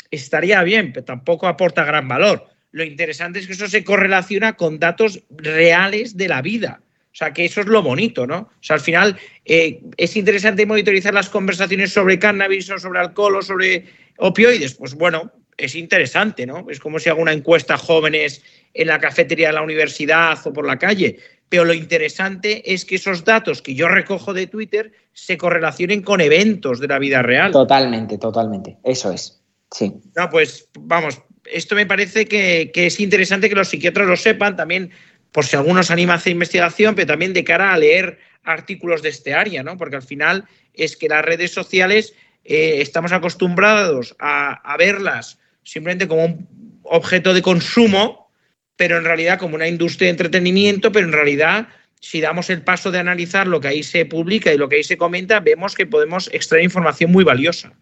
estaría 0.10 0.64
bien, 0.64 0.94
pero 0.94 1.06
tampoco 1.06 1.48
aporta 1.48 1.84
gran 1.84 2.08
valor. 2.08 2.48
Lo 2.72 2.84
interesante 2.84 3.40
es 3.40 3.48
que 3.48 3.54
eso 3.54 3.68
se 3.68 3.84
correlaciona 3.84 4.54
con 4.54 4.80
datos 4.80 5.24
reales 5.30 6.18
de 6.18 6.28
la 6.28 6.42
vida. 6.42 6.82
O 7.18 7.20
sea, 7.20 7.34
que 7.34 7.46
eso 7.46 7.62
es 7.62 7.66
lo 7.66 7.82
bonito, 7.82 8.28
¿no? 8.28 8.38
O 8.42 8.62
sea, 8.64 8.76
al 8.76 8.80
final 8.80 9.18
eh, 9.44 9.82
es 9.98 10.16
interesante 10.16 10.68
monitorizar 10.68 11.16
las 11.16 11.30
conversaciones 11.30 11.92
sobre 11.92 12.20
cannabis 12.20 12.70
o 12.70 12.78
sobre 12.78 13.00
alcohol 13.00 13.38
o 13.38 13.42
sobre 13.42 13.86
opioides. 14.20 14.76
Pues 14.76 14.94
bueno, 14.94 15.32
es 15.58 15.74
interesante, 15.74 16.46
¿no? 16.46 16.68
Es 16.70 16.80
como 16.80 17.00
si 17.00 17.10
hago 17.10 17.20
una 17.20 17.34
encuesta 17.34 17.74
a 17.74 17.80
jóvenes 17.80 18.44
en 18.72 18.86
la 18.86 19.00
cafetería 19.00 19.48
de 19.48 19.54
la 19.54 19.64
universidad 19.64 20.38
o 20.46 20.54
por 20.54 20.68
la 20.68 20.78
calle. 20.78 21.18
Pero 21.50 21.66
lo 21.66 21.74
interesante 21.74 22.72
es 22.72 22.86
que 22.86 22.98
esos 22.98 23.26
datos 23.26 23.64
que 23.64 23.74
yo 23.74 23.88
recojo 23.88 24.36
de 24.36 24.46
Twitter 24.46 24.92
se 25.14 25.40
correlacionen 25.40 26.04
con 26.04 26.22
eventos 26.22 26.80
de 26.80 26.88
la 26.88 27.00
vida 27.00 27.24
real. 27.24 27.52
Totalmente, 27.52 28.20
totalmente. 28.20 28.78
Eso 28.84 29.12
es. 29.12 29.42
Sí. 29.72 29.92
No, 30.16 30.30
pues 30.30 30.70
vamos, 30.80 31.20
esto 31.46 31.74
me 31.74 31.88
parece 31.88 32.28
que, 32.28 32.70
que 32.72 32.86
es 32.86 33.00
interesante 33.00 33.50
que 33.50 33.56
los 33.56 33.70
psiquiatras 33.70 34.06
lo 34.06 34.18
sepan. 34.18 34.56
También 34.56 34.92
por 35.38 35.46
si 35.46 35.56
algunos 35.56 35.92
anima 35.92 36.14
a 36.14 36.16
hacer 36.16 36.32
investigación, 36.32 36.96
pero 36.96 37.06
también 37.06 37.32
de 37.32 37.44
cara 37.44 37.72
a 37.72 37.78
leer 37.78 38.18
artículos 38.44 39.04
de 39.04 39.10
este 39.10 39.36
área, 39.36 39.62
¿no? 39.62 39.78
Porque 39.78 39.98
al 39.98 40.02
final 40.02 40.46
es 40.74 40.98
que 40.98 41.08
las 41.08 41.24
redes 41.24 41.52
sociales 41.52 42.16
eh, 42.44 42.78
estamos 42.82 43.12
acostumbrados 43.12 44.16
a, 44.18 44.76
verlas 44.80 45.38
simplemente 45.62 46.08
como 46.08 46.26
un 46.26 46.82
objeto 46.82 47.36
de 47.36 47.44
consumo, 47.44 48.32
pero 48.78 48.98
en 48.98 49.04
realidad 49.04 49.38
como 49.38 49.54
una 49.54 49.68
industria 49.68 50.08
de 50.08 50.14
entretenimiento, 50.14 50.92
pero 50.92 51.06
en 51.06 51.14
realidad 51.14 51.68
si 52.02 52.20
damos 52.20 52.50
el 52.50 52.64
paso 52.64 52.90
de 52.90 52.98
analizar 52.98 53.46
lo 53.46 53.62
que 53.62 53.68
ahí 53.68 53.84
se 53.84 54.08
publica 54.08 54.52
y 54.52 54.58
lo 54.58 54.68
que 54.68 54.78
ahí 54.78 54.84
se 54.84 54.98
comenta, 54.98 55.40
vemos 55.40 55.76
que 55.76 55.86
podemos 55.86 56.32
extraer 56.34 56.64
información 56.64 57.12
muy 57.12 57.24
valiosa. 57.24 57.74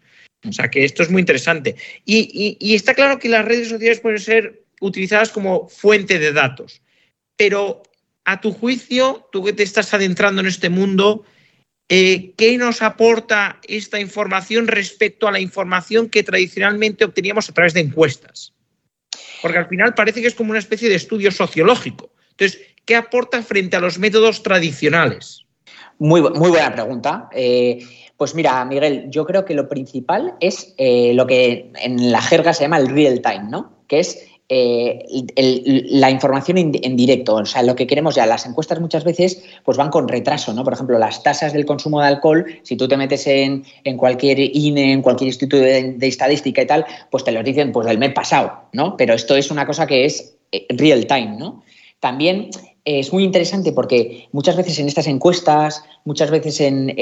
O 0.46 0.52
sea 0.52 0.68
que 0.68 0.84
esto 0.84 1.02
es 1.02 1.10
muy 1.10 1.20
interesante. 1.20 1.74
y 2.04 2.74
está 2.74 2.92
claro 2.92 3.18
que 3.18 3.30
las 3.30 3.46
redes 3.46 3.70
sociales 3.70 4.00
pueden 4.00 4.18
ser 4.18 4.62
utilizadas 4.82 5.30
como 5.30 5.68
fuente 5.68 6.18
de 6.18 6.34
datos, 6.34 6.82
pero 7.36 7.82
a 8.24 8.40
tu 8.40 8.52
juicio, 8.52 9.28
tú 9.32 9.44
que 9.44 9.52
te 9.52 9.62
estás 9.62 9.94
adentrando 9.94 10.40
en 10.40 10.48
este 10.48 10.68
mundo, 10.68 11.24
eh, 11.88 12.32
¿qué 12.36 12.58
nos 12.58 12.82
aporta 12.82 13.60
esta 13.68 14.00
información 14.00 14.66
respecto 14.66 15.28
a 15.28 15.32
la 15.32 15.38
información 15.38 16.08
que 16.08 16.24
tradicionalmente 16.24 17.04
obteníamos 17.04 17.48
a 17.48 17.52
través 17.52 17.74
de 17.74 17.80
encuestas? 17.80 18.52
Porque 19.40 19.58
al 19.58 19.68
final 19.68 19.94
parece 19.94 20.20
que 20.20 20.26
es 20.26 20.34
como 20.34 20.50
una 20.50 20.58
especie 20.58 20.88
de 20.88 20.96
estudio 20.96 21.30
sociológico. 21.30 22.10
Entonces, 22.30 22.60
¿qué 22.84 22.96
aporta 22.96 23.42
frente 23.42 23.76
a 23.76 23.80
los 23.80 23.98
métodos 23.98 24.42
tradicionales? 24.42 25.44
Muy, 25.98 26.20
buena 26.20 26.72
pregunta. 26.72 27.28
Eh, 27.32 27.86
pues 28.16 28.34
mira, 28.34 28.64
Miguel, 28.64 29.06
yo 29.08 29.24
creo 29.24 29.44
que 29.44 29.54
lo 29.54 29.68
principal 29.68 30.34
es 30.40 30.74
eh, 30.78 31.12
lo 31.14 31.26
que 31.26 31.70
en 31.76 32.10
la 32.10 32.20
jerga 32.20 32.52
se 32.52 32.64
llama 32.64 32.78
el 32.78 32.88
real 32.88 33.20
time, 33.22 33.44
¿no? 33.48 33.84
Que 33.88 34.00
es 34.00 34.26
eh, 34.48 35.04
la 35.88 36.08
información 36.08 36.58
en, 36.58 36.96
directo, 36.96 37.34
o 37.34 37.46
sea, 37.46 37.64
lo 37.64 37.74
que 37.74 37.86
queremos 37.86 38.14
ya, 38.14 38.26
las 38.26 38.46
encuestas 38.46 38.80
muchas 38.80 39.02
veces 39.02 39.42
pues 39.64 39.76
van 39.76 39.90
con 39.90 40.06
retraso, 40.06 40.52
¿no? 40.52 40.62
Por 40.62 40.72
ejemplo, 40.72 40.98
las 41.00 41.24
tasas 41.24 41.52
del 41.52 41.66
consumo 41.66 42.00
de 42.00 42.06
alcohol, 42.06 42.46
si 42.62 42.76
tú 42.76 42.86
te 42.86 42.96
metes 42.96 43.26
en, 43.26 43.64
cualquier 43.96 44.38
INE, 44.38 44.92
en 44.92 45.02
cualquier 45.02 45.28
instituto 45.28 45.56
de, 45.56 45.96
estadística 46.02 46.62
y 46.62 46.66
tal, 46.66 46.86
pues 47.10 47.24
te 47.24 47.32
lo 47.32 47.42
dicen 47.42 47.72
pues 47.72 47.88
del 47.88 47.98
mes 47.98 48.12
pasado, 48.12 48.52
¿no? 48.72 48.96
Pero 48.96 49.14
esto 49.14 49.34
es 49.34 49.50
una 49.50 49.66
cosa 49.66 49.86
que 49.86 50.04
es 50.04 50.36
eh, 50.52 50.66
real 50.70 51.06
time, 51.06 51.36
¿no? 51.38 51.64
También 51.98 52.50
es 52.84 53.12
muy 53.12 53.24
interesante 53.24 53.72
porque 53.72 54.28
muchas 54.30 54.56
veces 54.56 54.78
en 54.78 54.86
estas 54.86 55.08
encuestas, 55.08 55.82
muchas 56.04 56.30
veces 56.30 56.60
en, 56.60 56.94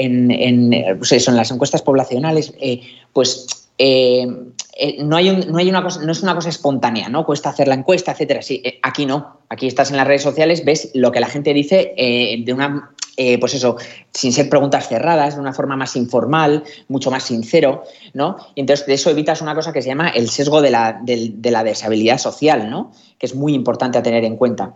pues 0.97 1.27
las 1.27 1.51
encuestas 1.51 1.83
poblacionales, 1.83 2.55
eh, 2.59 2.81
pues 3.13 3.64
eh, 3.77 4.27
eh, 4.77 5.03
no, 5.03 5.15
hay 5.15 5.45
no, 5.47 5.57
hay 5.57 5.69
una 5.69 5.83
cosa, 5.83 6.01
no 6.01 6.11
es 6.11 6.21
una 6.21 6.35
cosa 6.35 6.49
espontánea, 6.49 7.09
¿no? 7.09 7.25
Cuesta 7.25 7.49
hacer 7.49 7.67
la 7.67 7.75
encuesta, 7.75 8.11
etcétera. 8.11 8.41
Sí, 8.41 8.61
eh, 8.63 8.79
aquí 8.83 9.05
no. 9.05 9.39
Aquí 9.49 9.67
estás 9.67 9.91
en 9.91 9.97
las 9.97 10.07
redes 10.07 10.23
sociales, 10.23 10.65
ves 10.65 10.91
lo 10.93 11.11
que 11.11 11.19
la 11.19 11.27
gente 11.27 11.53
dice 11.53 11.93
de 11.95 12.51
una, 12.51 12.91
pues 13.39 13.53
eso, 13.53 13.77
sin 14.11 14.33
ser 14.33 14.49
preguntas 14.49 14.89
cerradas, 14.89 15.35
de 15.35 15.41
una 15.41 15.53
forma 15.53 15.77
más 15.77 15.95
informal, 15.95 16.63
mucho 16.87 17.11
más 17.11 17.23
sincero, 17.23 17.83
¿no? 18.13 18.37
Y 18.55 18.61
entonces 18.61 18.87
de 18.87 18.95
eso 18.95 19.11
evitas 19.11 19.41
una 19.41 19.53
cosa 19.53 19.71
que 19.71 19.83
se 19.83 19.89
llama 19.89 20.09
el 20.09 20.29
sesgo 20.29 20.63
de 20.63 20.71
la, 20.71 20.99
de, 21.03 21.51
la 21.51 21.63
deshabilidad 21.63 22.17
social, 22.17 22.69
¿no? 22.71 22.91
Que 23.19 23.27
es 23.27 23.35
muy 23.35 23.53
importante 23.53 23.99
a 23.99 24.03
tener 24.03 24.25
en 24.25 24.35
cuenta. 24.35 24.73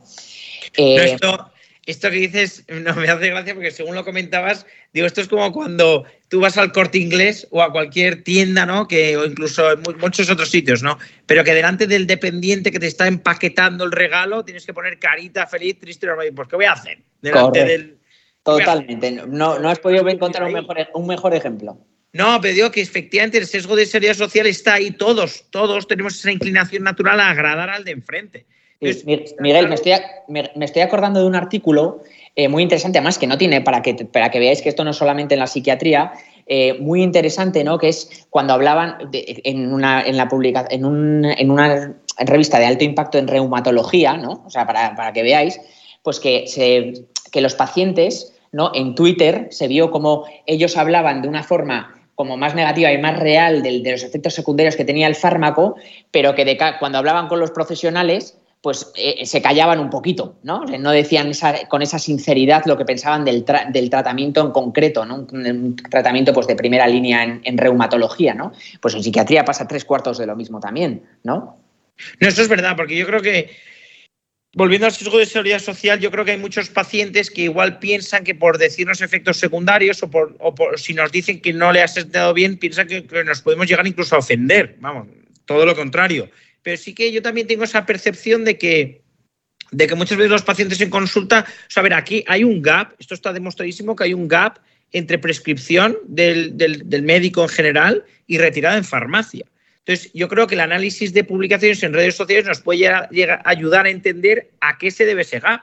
esto, 0.77 1.48
esto 1.89 2.10
que 2.10 2.17
dices 2.17 2.65
no 2.67 2.96
me 2.96 3.08
hace 3.08 3.29
gracia 3.29 3.53
porque 3.53 3.72
según 3.72 3.96
lo 3.96 4.05
comentabas, 4.05 4.65
digo, 4.93 5.08
esto 5.08 5.22
es 5.22 5.27
como 5.27 5.51
cuando 5.51 6.05
tú 6.27 6.39
vas 6.39 6.58
al 6.58 6.72
corte 6.72 6.98
inglés 6.98 7.48
o 7.51 7.62
a 7.62 7.72
cualquier 7.72 8.24
tienda, 8.24 8.65
¿no? 8.65 8.88
Que, 8.88 9.17
o 9.17 9.25
incluso 9.25 9.72
en 9.72 9.81
muchos 10.00 10.29
otros 10.29 10.50
sitios, 10.50 10.84
¿no? 10.84 10.98
Pero 11.25 11.43
que 11.43 11.53
delante 11.53 11.88
del 11.88 12.08
dependiente 12.08 12.72
que 12.72 12.79
te 12.79 12.88
está 12.88 13.08
empaquetando 13.08 13.84
el 13.84 13.91
regalo 13.91 14.46
tienes 14.46 14.65
que 14.65 14.74
poner 14.74 15.00
carita 15.00 15.48
feliz, 15.48 15.79
triste, 15.79 16.08
pues 16.36 16.48
¿qué 16.48 16.55
voy 16.55 16.65
a 16.65 16.74
hacer? 16.74 17.00
Delante 17.22 17.65
del. 17.65 17.98
Totalmente. 18.43 19.12
No, 19.12 19.60
no 19.60 19.69
has 19.69 19.79
podido 19.79 20.08
encontrar 20.08 20.48
un 20.48 20.53
mejor, 20.53 20.77
un 20.93 21.08
mejor 21.08 21.34
ejemplo. 21.34 21.77
No, 22.12 22.39
pero 22.41 22.53
digo 22.55 22.72
que 22.72 22.81
efectivamente 22.81 23.38
el 23.38 23.46
sesgo 23.46 23.75
de 23.75 23.86
seriedad 23.86 24.15
social 24.15 24.48
está 24.48 24.75
ahí. 24.75 24.91
Todos, 24.91 25.46
todos 25.51 25.88
tenemos 25.88 26.17
esa 26.17 26.31
inclinación 26.31 26.84
natural 26.84 27.19
a 27.19 27.29
agradar 27.29 27.69
al 27.69 27.84
de 27.84 27.91
enfrente. 27.91 28.46
Miguel, 28.81 29.67
me 29.67 29.75
estoy, 29.75 29.91
me, 30.29 30.65
estoy, 30.65 30.81
acordando 30.81 31.19
de 31.19 31.27
un 31.27 31.36
artículo 31.36 32.00
eh, 32.36 32.48
muy 32.48 32.63
interesante, 32.63 32.98
además 32.98 33.17
que 33.17 33.27
no 33.27 33.38
tiene, 33.38 33.59
para 33.59 33.81
que, 33.81 33.93
para 33.93 34.31
que 34.31 34.39
veáis 34.39 34.62
que 34.62 34.69
esto 34.69 34.86
no 34.86 34.91
es 34.91 34.98
solamente 34.98 35.33
en 35.33 35.41
la 35.41 35.48
psiquiatría, 35.48 36.13
eh, 36.48 36.75
muy 36.79 37.03
interesante, 37.03 37.63
¿no? 37.65 37.77
Que 37.77 37.89
es 37.89 38.25
cuando 38.29 38.53
hablaban 38.53 39.09
en, 39.12 39.74
una, 39.74 40.01
en, 40.01 40.15
la 40.15 40.29
en, 40.69 40.86
un, 40.86 41.25
en, 41.25 41.51
una 41.51 41.93
revista 42.19 42.57
de 42.57 42.67
alto 42.67 42.86
impacto 42.86 43.17
en 43.17 43.27
reumatología, 43.27 44.15
¿no? 44.15 44.43
O 44.45 44.50
sea, 44.50 44.65
para, 44.65 45.12
que 45.12 45.24
veáis, 45.24 45.59
pues 46.01 46.21
que, 46.21 46.48
se, 46.48 47.05
que 47.33 47.41
los 47.41 47.55
pacientes, 47.55 48.33
¿no? 48.53 48.71
En 48.74 48.95
Twitter 48.95 49.50
se 49.51 49.67
vio 49.67 49.91
como 49.91 50.24
ellos 50.45 50.77
hablaban 50.77 51.21
de 51.21 51.27
una 51.27 51.43
forma 51.43 51.95
como 52.15 52.36
más 52.36 52.55
negativa 52.55 52.91
y 52.91 52.98
más 52.98 53.19
real 53.19 53.62
de, 53.62 53.79
los 53.91 54.03
efectos 54.03 54.33
secundarios 54.33 54.75
que 54.75 54.86
tenía 54.86 55.07
el 55.07 55.15
fármaco, 55.15 55.75
pero 56.12 56.36
que 56.36 56.45
de, 56.45 56.57
cuando 56.79 56.98
hablaban 56.98 57.27
con 57.27 57.39
los 57.39 57.51
profesionales 57.51 58.38
pues 58.61 58.91
eh, 58.95 59.25
se 59.25 59.41
callaban 59.41 59.79
un 59.79 59.89
poquito, 59.89 60.37
¿no? 60.43 60.65
No 60.65 60.91
decían 60.91 61.31
con 61.69 61.81
esa 61.81 61.97
sinceridad 61.97 62.63
lo 62.65 62.77
que 62.77 62.83
pensaban 62.83 63.23
del, 63.23 63.45
tratamiento 63.45 64.41
en 64.41 64.51
concreto, 64.51 65.05
¿no? 65.05 65.27
Un, 65.31 65.77
tratamiento 65.77 66.33
pues, 66.33 66.47
de 66.47 66.57
primera 66.57 66.85
línea 66.85 67.23
en, 67.23 67.57
reumatología, 67.57 68.33
¿no? 68.33 68.51
Pues 68.81 68.95
en 68.95 69.03
psiquiatría 69.03 69.45
pasa 69.45 69.67
tres 69.67 69.85
cuartos 69.85 70.17
de 70.17 70.25
lo 70.25 70.35
mismo 70.35 70.59
también, 70.59 71.03
¿no? 71.23 71.57
No, 72.19 72.27
eso 72.27 72.41
es 72.41 72.49
verdad, 72.49 72.75
porque 72.75 72.97
yo 72.97 73.05
creo 73.05 73.21
que, 73.21 73.49
volviendo 74.53 74.87
al 74.87 74.93
sesgo 74.93 75.17
de 75.17 75.25
seguridad 75.25 75.59
social, 75.59 75.99
yo 75.99 76.11
creo 76.11 76.25
que 76.25 76.31
hay 76.31 76.37
muchos 76.37 76.69
pacientes 76.69 77.29
que 77.29 77.43
igual 77.43 77.79
piensan 77.79 78.25
que 78.25 78.35
por 78.35 78.57
decirnos 78.57 79.01
efectos 79.01 79.37
secundarios 79.37 80.03
o 80.03 80.09
por, 80.09 80.35
si 80.77 80.93
nos 80.93 81.13
dicen 81.13 81.41
que 81.41 81.53
no 81.53 81.71
le 81.71 81.81
has 81.81 81.93
sentado 81.93 82.33
bien, 82.33 82.57
piensan 82.57 82.87
que 82.87 83.05
nos 83.23 83.41
podemos 83.41 83.67
llegar 83.67 83.87
incluso 83.87 84.15
a 84.15 84.19
ofender, 84.19 84.75
vamos, 84.79 85.07
todo 85.45 85.65
lo 85.65 85.75
contrario 85.75 86.29
pero 86.63 86.77
sí 86.77 86.93
que 86.93 87.11
yo 87.11 87.21
también 87.21 87.47
tengo 87.47 87.63
esa 87.63 87.85
percepción 87.85 88.45
de 88.45 88.57
que, 88.57 89.01
de 89.71 89.87
que 89.87 89.95
muchas 89.95 90.17
veces 90.17 90.31
los 90.31 90.43
pacientes 90.43 90.81
en 90.81 90.89
consulta, 90.89 91.45
o 91.47 91.71
sea, 91.71 91.81
a 91.81 91.83
ver, 91.83 91.93
aquí 91.93 92.23
hay 92.27 92.43
un 92.43 92.61
gap, 92.61 92.93
esto 92.99 93.13
está 93.13 93.33
demostradísimo 93.33 93.95
que 93.95 94.05
hay 94.05 94.13
un 94.13 94.27
gap 94.27 94.59
entre 94.91 95.19
prescripción 95.19 95.97
del, 96.05 96.55
médico 97.03 97.43
en 97.43 97.49
general 97.49 98.05
y 98.27 98.37
retirada 98.37 98.77
en 98.77 98.83
farmacia. 98.83 99.45
Entonces, 99.79 100.11
yo 100.13 100.27
creo 100.27 100.47
que 100.47 100.55
el 100.55 100.61
análisis 100.61 101.13
de 101.13 101.23
publicaciones 101.23 101.81
en 101.83 101.93
redes 101.93 102.15
sociales 102.15 102.45
nos 102.45 102.61
puede 102.61 102.79
llegar, 103.11 103.41
ayudar 103.45 103.85
a 103.85 103.89
entender 103.89 104.51
a 104.61 104.77
qué 104.77 104.91
se 104.91 105.05
debe 105.05 105.21
ese 105.21 105.39
gap. 105.39 105.61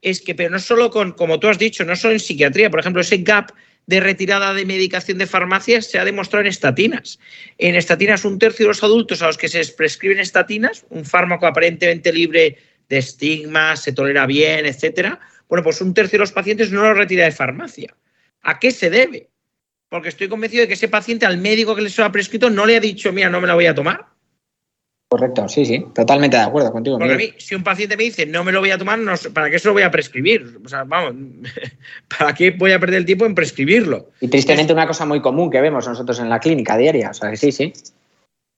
Es 0.00 0.20
que, 0.20 0.34
pero 0.34 0.50
no 0.50 0.58
solo 0.60 0.90
con, 0.90 1.12
como 1.12 1.40
tú 1.40 1.48
has 1.48 1.58
dicho, 1.58 1.84
no 1.84 1.96
solo 1.96 2.14
en 2.14 2.20
psiquiatría, 2.20 2.70
por 2.70 2.80
ejemplo, 2.80 3.02
ese 3.02 3.18
gap 3.18 3.50
de 3.88 4.00
retirada 4.00 4.52
de 4.52 4.66
medicación 4.66 5.16
de 5.16 5.26
farmacias 5.26 5.86
se 5.86 5.98
ha 5.98 6.04
demostrado 6.04 6.42
en 6.42 6.48
estatinas. 6.48 7.18
En 7.56 7.74
estatinas, 7.74 8.26
un 8.26 8.38
tercio 8.38 8.66
de 8.66 8.68
los 8.68 8.84
adultos 8.84 9.22
a 9.22 9.26
los 9.26 9.38
que 9.38 9.48
se 9.48 9.58
les 9.58 9.70
prescriben 9.70 10.20
estatinas, 10.20 10.84
un 10.90 11.06
fármaco 11.06 11.46
aparentemente 11.46 12.12
libre 12.12 12.58
de 12.90 12.98
estigmas, 12.98 13.82
se 13.82 13.92
tolera 13.92 14.26
bien, 14.26 14.66
etcétera, 14.66 15.18
bueno, 15.48 15.64
pues 15.64 15.80
un 15.80 15.94
tercio 15.94 16.18
de 16.18 16.20
los 16.20 16.32
pacientes 16.32 16.70
no 16.70 16.82
lo 16.82 16.92
retira 16.92 17.24
de 17.24 17.32
farmacia. 17.32 17.96
¿A 18.42 18.58
qué 18.58 18.72
se 18.72 18.90
debe? 18.90 19.30
Porque 19.88 20.10
estoy 20.10 20.28
convencido 20.28 20.60
de 20.60 20.68
que 20.68 20.74
ese 20.74 20.88
paciente 20.88 21.24
al 21.24 21.38
médico 21.38 21.74
que 21.74 21.80
le 21.80 21.90
lo 21.96 22.04
ha 22.04 22.12
prescrito 22.12 22.50
no 22.50 22.66
le 22.66 22.76
ha 22.76 22.80
dicho, 22.80 23.10
mira, 23.10 23.30
no 23.30 23.40
me 23.40 23.46
la 23.46 23.54
voy 23.54 23.66
a 23.66 23.74
tomar. 23.74 24.07
Correcto, 25.08 25.48
sí, 25.48 25.64
sí, 25.64 25.86
totalmente 25.94 26.36
de 26.36 26.42
acuerdo 26.42 26.70
contigo. 26.70 26.98
Porque 26.98 27.14
a 27.14 27.16
mí, 27.16 27.32
si 27.38 27.54
un 27.54 27.64
paciente 27.64 27.96
me 27.96 28.04
dice 28.04 28.26
no 28.26 28.44
me 28.44 28.52
lo 28.52 28.60
voy 28.60 28.70
a 28.70 28.76
tomar, 28.76 28.98
¿para 29.32 29.50
qué 29.50 29.58
se 29.58 29.66
lo 29.66 29.72
voy 29.72 29.82
a 29.82 29.90
prescribir? 29.90 30.58
O 30.62 30.68
sea, 30.68 30.84
vamos, 30.84 31.14
¿para 32.18 32.34
qué 32.34 32.50
voy 32.50 32.72
a 32.72 32.78
perder 32.78 32.98
el 32.98 33.06
tiempo 33.06 33.24
en 33.24 33.34
prescribirlo? 33.34 34.10
Y 34.20 34.28
tristemente 34.28 34.74
una 34.74 34.86
cosa 34.86 35.06
muy 35.06 35.22
común 35.22 35.50
que 35.50 35.62
vemos 35.62 35.88
nosotros 35.88 36.20
en 36.20 36.28
la 36.28 36.38
clínica 36.38 36.76
diaria, 36.76 37.08
o 37.10 37.14
sea, 37.14 37.34
sí, 37.36 37.52
sí. 37.52 37.72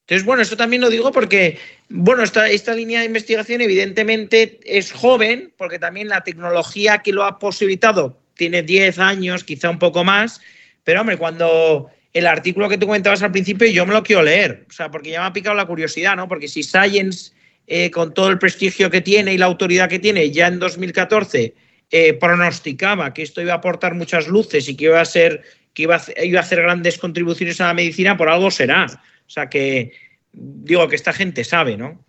Entonces, 0.08 0.26
bueno, 0.26 0.42
esto 0.42 0.56
también 0.56 0.82
lo 0.82 0.90
digo 0.90 1.12
porque, 1.12 1.56
bueno, 1.88 2.24
esta, 2.24 2.48
esta 2.48 2.74
línea 2.74 2.98
de 2.98 3.06
investigación 3.06 3.60
evidentemente 3.60 4.58
es 4.64 4.90
joven, 4.90 5.52
porque 5.56 5.78
también 5.78 6.08
la 6.08 6.24
tecnología 6.24 6.98
que 6.98 7.12
lo 7.12 7.22
ha 7.22 7.38
posibilitado 7.38 8.18
tiene 8.34 8.64
10 8.64 8.98
años, 8.98 9.44
quizá 9.44 9.70
un 9.70 9.78
poco 9.78 10.02
más, 10.02 10.40
pero 10.82 11.02
hombre, 11.02 11.16
cuando 11.16 11.90
el 12.12 12.26
artículo 12.26 12.68
que 12.68 12.78
tú 12.78 12.86
comentabas 12.86 13.22
al 13.22 13.32
principio 13.32 13.68
yo 13.68 13.86
me 13.86 13.92
lo 13.92 14.02
quiero 14.02 14.22
leer, 14.22 14.66
o 14.68 14.72
sea, 14.72 14.90
porque 14.90 15.10
ya 15.10 15.20
me 15.20 15.26
ha 15.26 15.32
picado 15.32 15.54
la 15.54 15.66
curiosidad, 15.66 16.16
¿no? 16.16 16.28
Porque 16.28 16.48
si 16.48 16.62
Science, 16.62 17.32
eh, 17.66 17.90
con 17.90 18.12
todo 18.14 18.28
el 18.28 18.38
prestigio 18.38 18.90
que 18.90 19.00
tiene 19.00 19.32
y 19.32 19.38
la 19.38 19.46
autoridad 19.46 19.88
que 19.88 19.98
tiene, 19.98 20.30
ya 20.30 20.48
en 20.48 20.58
2014 20.58 21.54
eh, 21.90 22.12
pronosticaba 22.14 23.14
que 23.14 23.22
esto 23.22 23.40
iba 23.40 23.52
a 23.52 23.56
aportar 23.56 23.94
muchas 23.94 24.28
luces 24.28 24.68
y 24.68 24.76
que 24.76 24.86
iba 24.86 25.00
a 25.00 25.04
ser 25.04 25.42
que 25.72 25.84
iba 25.84 25.96
a, 25.96 26.24
iba 26.24 26.40
a 26.40 26.42
hacer 26.42 26.62
grandes 26.62 26.98
contribuciones 26.98 27.60
a 27.60 27.68
la 27.68 27.74
medicina, 27.74 28.16
por 28.16 28.28
algo 28.28 28.50
será. 28.50 28.86
O 28.86 29.30
sea 29.30 29.48
que 29.48 29.92
digo 30.32 30.88
que 30.88 30.96
esta 30.96 31.12
gente 31.12 31.44
sabe, 31.44 31.76
¿no? 31.76 32.04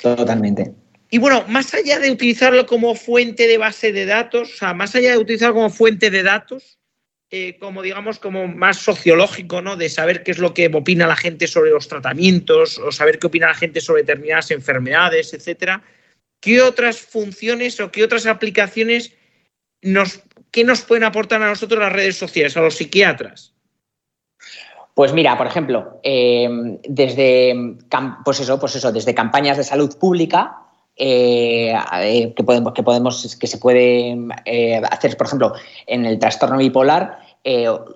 Totalmente. 0.00 0.72
Y 1.10 1.18
bueno, 1.18 1.44
más 1.48 1.74
allá 1.74 1.98
de 1.98 2.10
utilizarlo 2.10 2.66
como 2.66 2.94
fuente 2.94 3.46
de 3.46 3.58
base 3.58 3.92
de 3.92 4.06
datos, 4.06 4.54
o 4.54 4.56
sea, 4.56 4.72
más 4.72 4.94
allá 4.94 5.10
de 5.10 5.18
utilizarlo 5.18 5.54
como 5.56 5.70
fuente 5.70 6.10
de 6.10 6.22
datos, 6.22 6.78
eh, 7.34 7.56
como 7.58 7.80
digamos, 7.80 8.18
como 8.18 8.46
más 8.46 8.76
sociológico, 8.76 9.62
¿no? 9.62 9.76
De 9.76 9.88
saber 9.88 10.22
qué 10.22 10.32
es 10.32 10.38
lo 10.38 10.52
que 10.52 10.66
opina 10.66 11.06
la 11.06 11.16
gente 11.16 11.46
sobre 11.46 11.70
los 11.70 11.88
tratamientos 11.88 12.78
o 12.78 12.92
saber 12.92 13.18
qué 13.18 13.28
opina 13.28 13.46
la 13.46 13.54
gente 13.54 13.80
sobre 13.80 14.02
determinadas 14.02 14.50
enfermedades, 14.50 15.32
etcétera. 15.32 15.82
¿Qué 16.40 16.60
otras 16.60 17.00
funciones 17.00 17.80
o 17.80 17.90
qué 17.90 18.04
otras 18.04 18.26
aplicaciones 18.26 19.14
nos, 19.80 20.20
qué 20.50 20.62
nos 20.62 20.82
pueden 20.82 21.04
aportar 21.04 21.42
a 21.42 21.48
nosotros 21.48 21.80
las 21.80 21.94
redes 21.94 22.18
sociales, 22.18 22.54
a 22.58 22.60
los 22.60 22.74
psiquiatras? 22.74 23.54
Pues 24.92 25.14
mira, 25.14 25.38
por 25.38 25.46
ejemplo, 25.46 26.00
em, 26.02 26.76
desde, 26.86 27.78
pues 28.26 28.40
eso, 28.40 28.60
pues 28.60 28.76
eso, 28.76 28.92
desde 28.92 29.14
campañas 29.14 29.56
de 29.56 29.64
salud 29.64 29.96
pública 29.98 30.58
eh, 30.96 31.74
eh, 31.94 32.34
que, 32.34 32.44
podemos, 32.44 32.72
que, 32.74 32.82
podemos, 32.82 33.36
que 33.36 33.46
se 33.46 33.58
puede 33.58 34.16
eh, 34.44 34.82
hacer, 34.90 35.16
por 35.16 35.26
ejemplo, 35.26 35.54
en 35.86 36.04
el 36.04 36.18
trastorno 36.18 36.58
bipolar, 36.58 37.18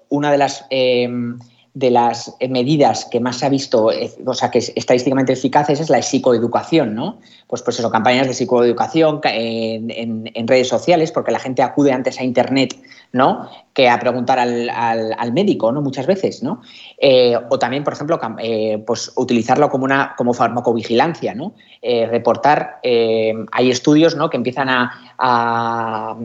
una 0.09 0.33
de 0.33 0.39
las 0.39 0.65
em, 0.71 1.39
de 1.77 1.91
las 1.91 2.35
medidas 2.49 3.05
que 3.05 3.21
más 3.21 3.37
se 3.37 3.45
ha 3.45 3.51
visto, 3.51 3.91
o 4.25 4.35
sea, 4.35 4.51
que 4.51 4.61
es 4.61 4.73
estadísticamente 4.77 5.35
eficaces 5.35 5.79
es 5.79 5.91
la 5.91 6.01
psicoeducación, 6.01 6.95
¿no? 6.95 7.21
Pues, 7.49 7.61
pues 7.61 7.79
eso, 7.79 7.91
campañas 7.91 8.27
de 8.27 8.33
psicoeducación 8.33 9.21
en, 9.25 9.91
en, 10.35 10.49
redes 10.49 10.69
sociales, 10.69 11.13
porque 11.13 11.33
la 11.33 11.39
gente 11.39 11.61
acude 11.61 11.93
antes 11.93 12.19
a 12.19 12.25
Internet, 12.25 12.75
¿no? 13.13 13.51
Que 13.75 13.91
a 13.91 13.99
preguntar 13.99 14.39
al, 14.39 14.71
al, 14.71 15.33
médico, 15.35 15.71
¿no? 15.71 15.83
Muchas 15.83 16.07
veces, 16.07 16.43
¿no? 16.43 16.63
Eh, 16.99 17.37
o 17.51 17.59
también, 17.59 17.85
por 17.85 17.93
ejemplo, 17.93 18.19
eh, 18.39 18.83
pues 18.87 19.13
utilizarlo 19.17 19.69
como 19.69 19.85
una 19.85 20.15
como 20.17 20.33
farmacovigilancia, 20.33 21.35
¿no? 21.35 21.55
Eh, 21.83 22.07
reportar, 22.07 22.81
hay 22.83 23.71
estudios, 23.71 24.17
¿no? 24.17 24.31
Que 24.31 24.37
empiezan 24.37 24.69
a, 24.71 26.17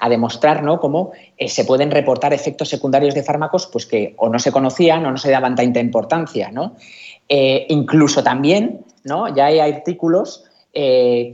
a 0.00 0.08
demostrar 0.08 0.62
¿no? 0.62 0.80
cómo 0.80 1.12
se 1.46 1.64
pueden 1.64 1.90
reportar 1.90 2.32
efectos 2.32 2.68
secundarios 2.68 3.14
de 3.14 3.22
fármacos 3.22 3.66
pues, 3.66 3.84
que 3.84 4.14
o 4.16 4.28
no 4.28 4.38
se 4.38 4.50
conocían 4.50 5.04
o 5.04 5.10
no 5.10 5.18
se 5.18 5.30
daban 5.30 5.54
tanta 5.54 5.78
importancia. 5.80 6.50
¿no? 6.50 6.74
Incluso 7.28 8.22
también 8.22 8.80
¿no? 9.04 9.34
ya 9.34 9.46
hay 9.46 9.60
artículos 9.60 10.44
eh, 10.72 11.30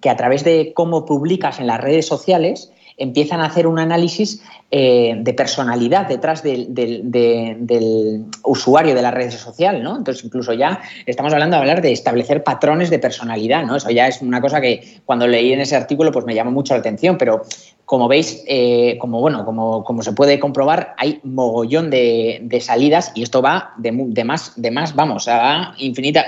que, 0.00 0.10
a 0.10 0.16
través 0.16 0.42
de 0.42 0.72
cómo 0.74 1.06
publicas 1.06 1.60
en 1.60 1.68
las 1.68 1.80
redes 1.80 2.08
sociales 2.08 2.72
empiezan 2.96 3.40
a 3.40 3.46
hacer 3.46 3.66
un 3.66 3.78
análisis 3.78 4.42
eh, 4.70 5.14
de 5.18 5.34
personalidad 5.34 6.08
detrás 6.08 6.42
del, 6.42 8.24
usuario 8.42 8.94
de 8.94 9.02
la 9.02 9.10
red 9.10 9.30
social, 9.30 9.82
¿no? 9.82 9.96
Entonces, 9.96 10.24
incluso 10.24 10.52
ya 10.52 10.80
estamos 11.06 11.32
hablando 11.32 11.56
de 11.56 11.60
hablar 11.60 11.82
de 11.82 11.92
establecer 11.92 12.42
patrones 12.42 12.90
de 12.90 12.98
personalidad, 12.98 13.64
¿no? 13.64 13.76
Eso 13.76 13.90
ya 13.90 14.06
es 14.08 14.20
una 14.20 14.40
cosa 14.40 14.60
que 14.60 15.00
cuando 15.04 15.26
leí 15.26 15.52
en 15.52 15.60
ese 15.60 15.76
artículo 15.76 16.12
pues 16.12 16.24
me 16.24 16.34
llamó 16.34 16.50
mucho 16.50 16.74
la 16.74 16.80
atención, 16.80 17.18
pero 17.18 17.42
como 17.84 18.08
veis, 18.08 18.42
eh, 18.46 18.96
como 18.98 19.20
bueno, 19.20 19.44
como, 19.44 19.84
como, 19.84 20.02
se 20.02 20.12
puede 20.12 20.40
comprobar, 20.40 20.94
hay 20.96 21.20
mogollón 21.22 21.90
de, 21.90 22.58
salidas 22.60 23.12
y 23.14 23.22
esto 23.22 23.42
va 23.42 23.74
de, 23.76 23.92
más, 24.24 24.52
de 24.56 24.70
más, 24.70 24.94
vamos, 24.94 25.28
a 25.28 25.74
infinita. 25.78 26.22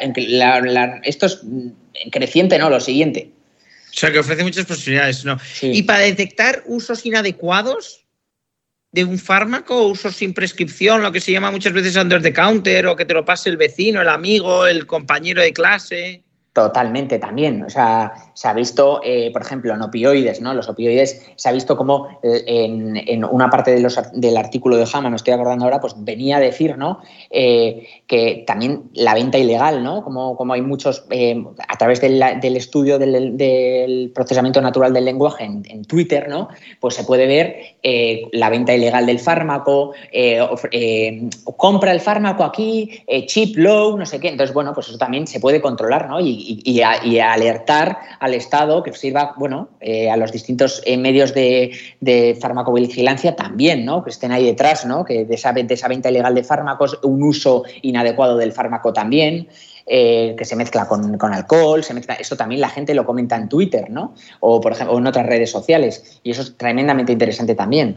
esto 1.02 1.26
es 1.26 1.40
creciente, 2.10 2.58
¿no? 2.58 2.68
Lo 2.70 2.80
siguiente. 2.80 3.35
O 3.96 3.98
sea, 3.98 4.12
que 4.12 4.18
ofrece 4.18 4.42
muchas 4.42 4.66
posibilidades, 4.66 5.24
¿no? 5.24 5.38
Y 5.62 5.84
para 5.84 6.00
detectar 6.00 6.62
usos 6.66 7.06
inadecuados 7.06 8.04
de 8.92 9.04
un 9.04 9.18
fármaco, 9.18 9.86
usos 9.86 10.14
sin 10.14 10.34
prescripción, 10.34 11.02
lo 11.02 11.10
que 11.12 11.20
se 11.20 11.32
llama 11.32 11.50
muchas 11.50 11.72
veces 11.72 11.96
under 11.96 12.20
the 12.20 12.34
counter, 12.34 12.86
o 12.88 12.94
que 12.94 13.06
te 13.06 13.14
lo 13.14 13.24
pase 13.24 13.48
el 13.48 13.56
vecino, 13.56 14.02
el 14.02 14.10
amigo, 14.10 14.66
el 14.66 14.86
compañero 14.86 15.40
de 15.40 15.54
clase. 15.54 16.25
Totalmente 16.56 17.18
también. 17.18 17.62
O 17.64 17.68
sea, 17.68 18.14
se 18.32 18.48
ha 18.48 18.54
visto, 18.54 19.02
eh, 19.04 19.30
por 19.30 19.42
ejemplo, 19.42 19.74
en 19.74 19.82
opioides, 19.82 20.40
¿no? 20.40 20.54
Los 20.54 20.70
opioides 20.70 21.26
se 21.36 21.48
ha 21.50 21.52
visto 21.52 21.76
como 21.76 22.08
eh, 22.22 22.44
en, 22.46 23.24
una 23.26 23.50
parte 23.50 23.72
de 23.72 23.86
del 24.14 24.36
artículo 24.38 24.78
de 24.78 24.88
Hama, 24.90 25.10
no 25.10 25.16
estoy 25.16 25.34
acordando 25.34 25.66
ahora, 25.66 25.82
pues 25.82 25.94
venía 25.98 26.38
a 26.38 26.40
decir, 26.40 26.78
¿no? 26.78 27.00
Eh, 27.28 27.86
que 28.06 28.44
también 28.46 28.84
la 28.94 29.12
venta 29.12 29.36
ilegal, 29.36 29.82
¿no? 29.82 30.02
Como, 30.02 30.34
como 30.34 30.54
hay 30.54 30.62
muchos, 30.62 31.04
a 31.68 31.76
través 31.76 32.00
del, 32.00 32.22
estudio 32.56 32.98
del, 32.98 34.10
procesamiento 34.14 34.62
natural 34.62 34.94
del 34.94 35.04
lenguaje 35.04 35.44
en, 35.44 35.84
Twitter, 35.84 36.26
¿no? 36.26 36.48
Pues 36.80 36.94
se 36.94 37.04
puede 37.04 37.26
ver 37.26 37.76
la 38.32 38.48
venta 38.48 38.74
ilegal 38.74 39.04
del 39.04 39.18
fármaco, 39.18 39.92
compra 41.58 41.92
el 41.92 42.00
fármaco 42.00 42.44
aquí, 42.44 43.02
cheap, 43.26 43.56
low, 43.56 43.98
no 43.98 44.06
sé 44.06 44.20
qué. 44.20 44.28
Entonces, 44.28 44.54
bueno, 44.54 44.72
pues 44.72 44.88
eso 44.88 44.96
también 44.96 45.26
se 45.26 45.38
puede 45.38 45.60
controlar, 45.60 46.08
¿no? 46.08 46.18
Y, 46.20 46.45
y, 46.46 46.80
alertar 47.20 47.98
al 48.20 48.34
Estado 48.34 48.82
que 48.82 48.92
sirva, 48.92 49.34
bueno, 49.36 49.68
eh, 49.80 50.10
a 50.10 50.16
los 50.16 50.32
distintos 50.32 50.82
eh, 50.84 50.96
medios 50.96 51.34
de, 51.34 52.38
farmacovigilancia 52.40 53.36
también, 53.36 53.84
¿no? 53.84 54.04
Que 54.04 54.10
estén 54.10 54.32
ahí 54.32 54.44
detrás, 54.44 54.86
¿no? 54.86 55.04
Que 55.04 55.24
de 55.24 55.34
esa, 55.34 55.50
esa 55.50 55.88
venta 55.88 56.10
ilegal 56.10 56.34
de 56.34 56.44
fármacos, 56.44 56.98
un 57.02 57.22
uso 57.22 57.64
inadecuado 57.82 58.36
del 58.36 58.52
fármaco 58.52 58.92
también. 58.92 59.48
Eh, 59.88 60.34
que 60.36 60.44
se 60.44 60.56
mezcla 60.56 60.88
con, 60.88 61.32
alcohol, 61.32 61.84
se 61.84 61.94
mezcla, 61.94 62.14
eso 62.14 62.36
también 62.36 62.60
la 62.60 62.70
gente 62.70 62.92
lo 62.92 63.06
comenta 63.06 63.36
en 63.36 63.48
Twitter, 63.48 63.88
¿no? 63.88 64.16
O 64.40 64.60
por 64.60 64.72
ejemplo 64.72 64.98
en 64.98 65.06
otras 65.06 65.26
redes 65.26 65.52
sociales. 65.52 66.20
Y 66.24 66.32
eso 66.32 66.42
es 66.42 66.56
tremendamente 66.56 67.12
interesante 67.12 67.54
también. 67.54 67.96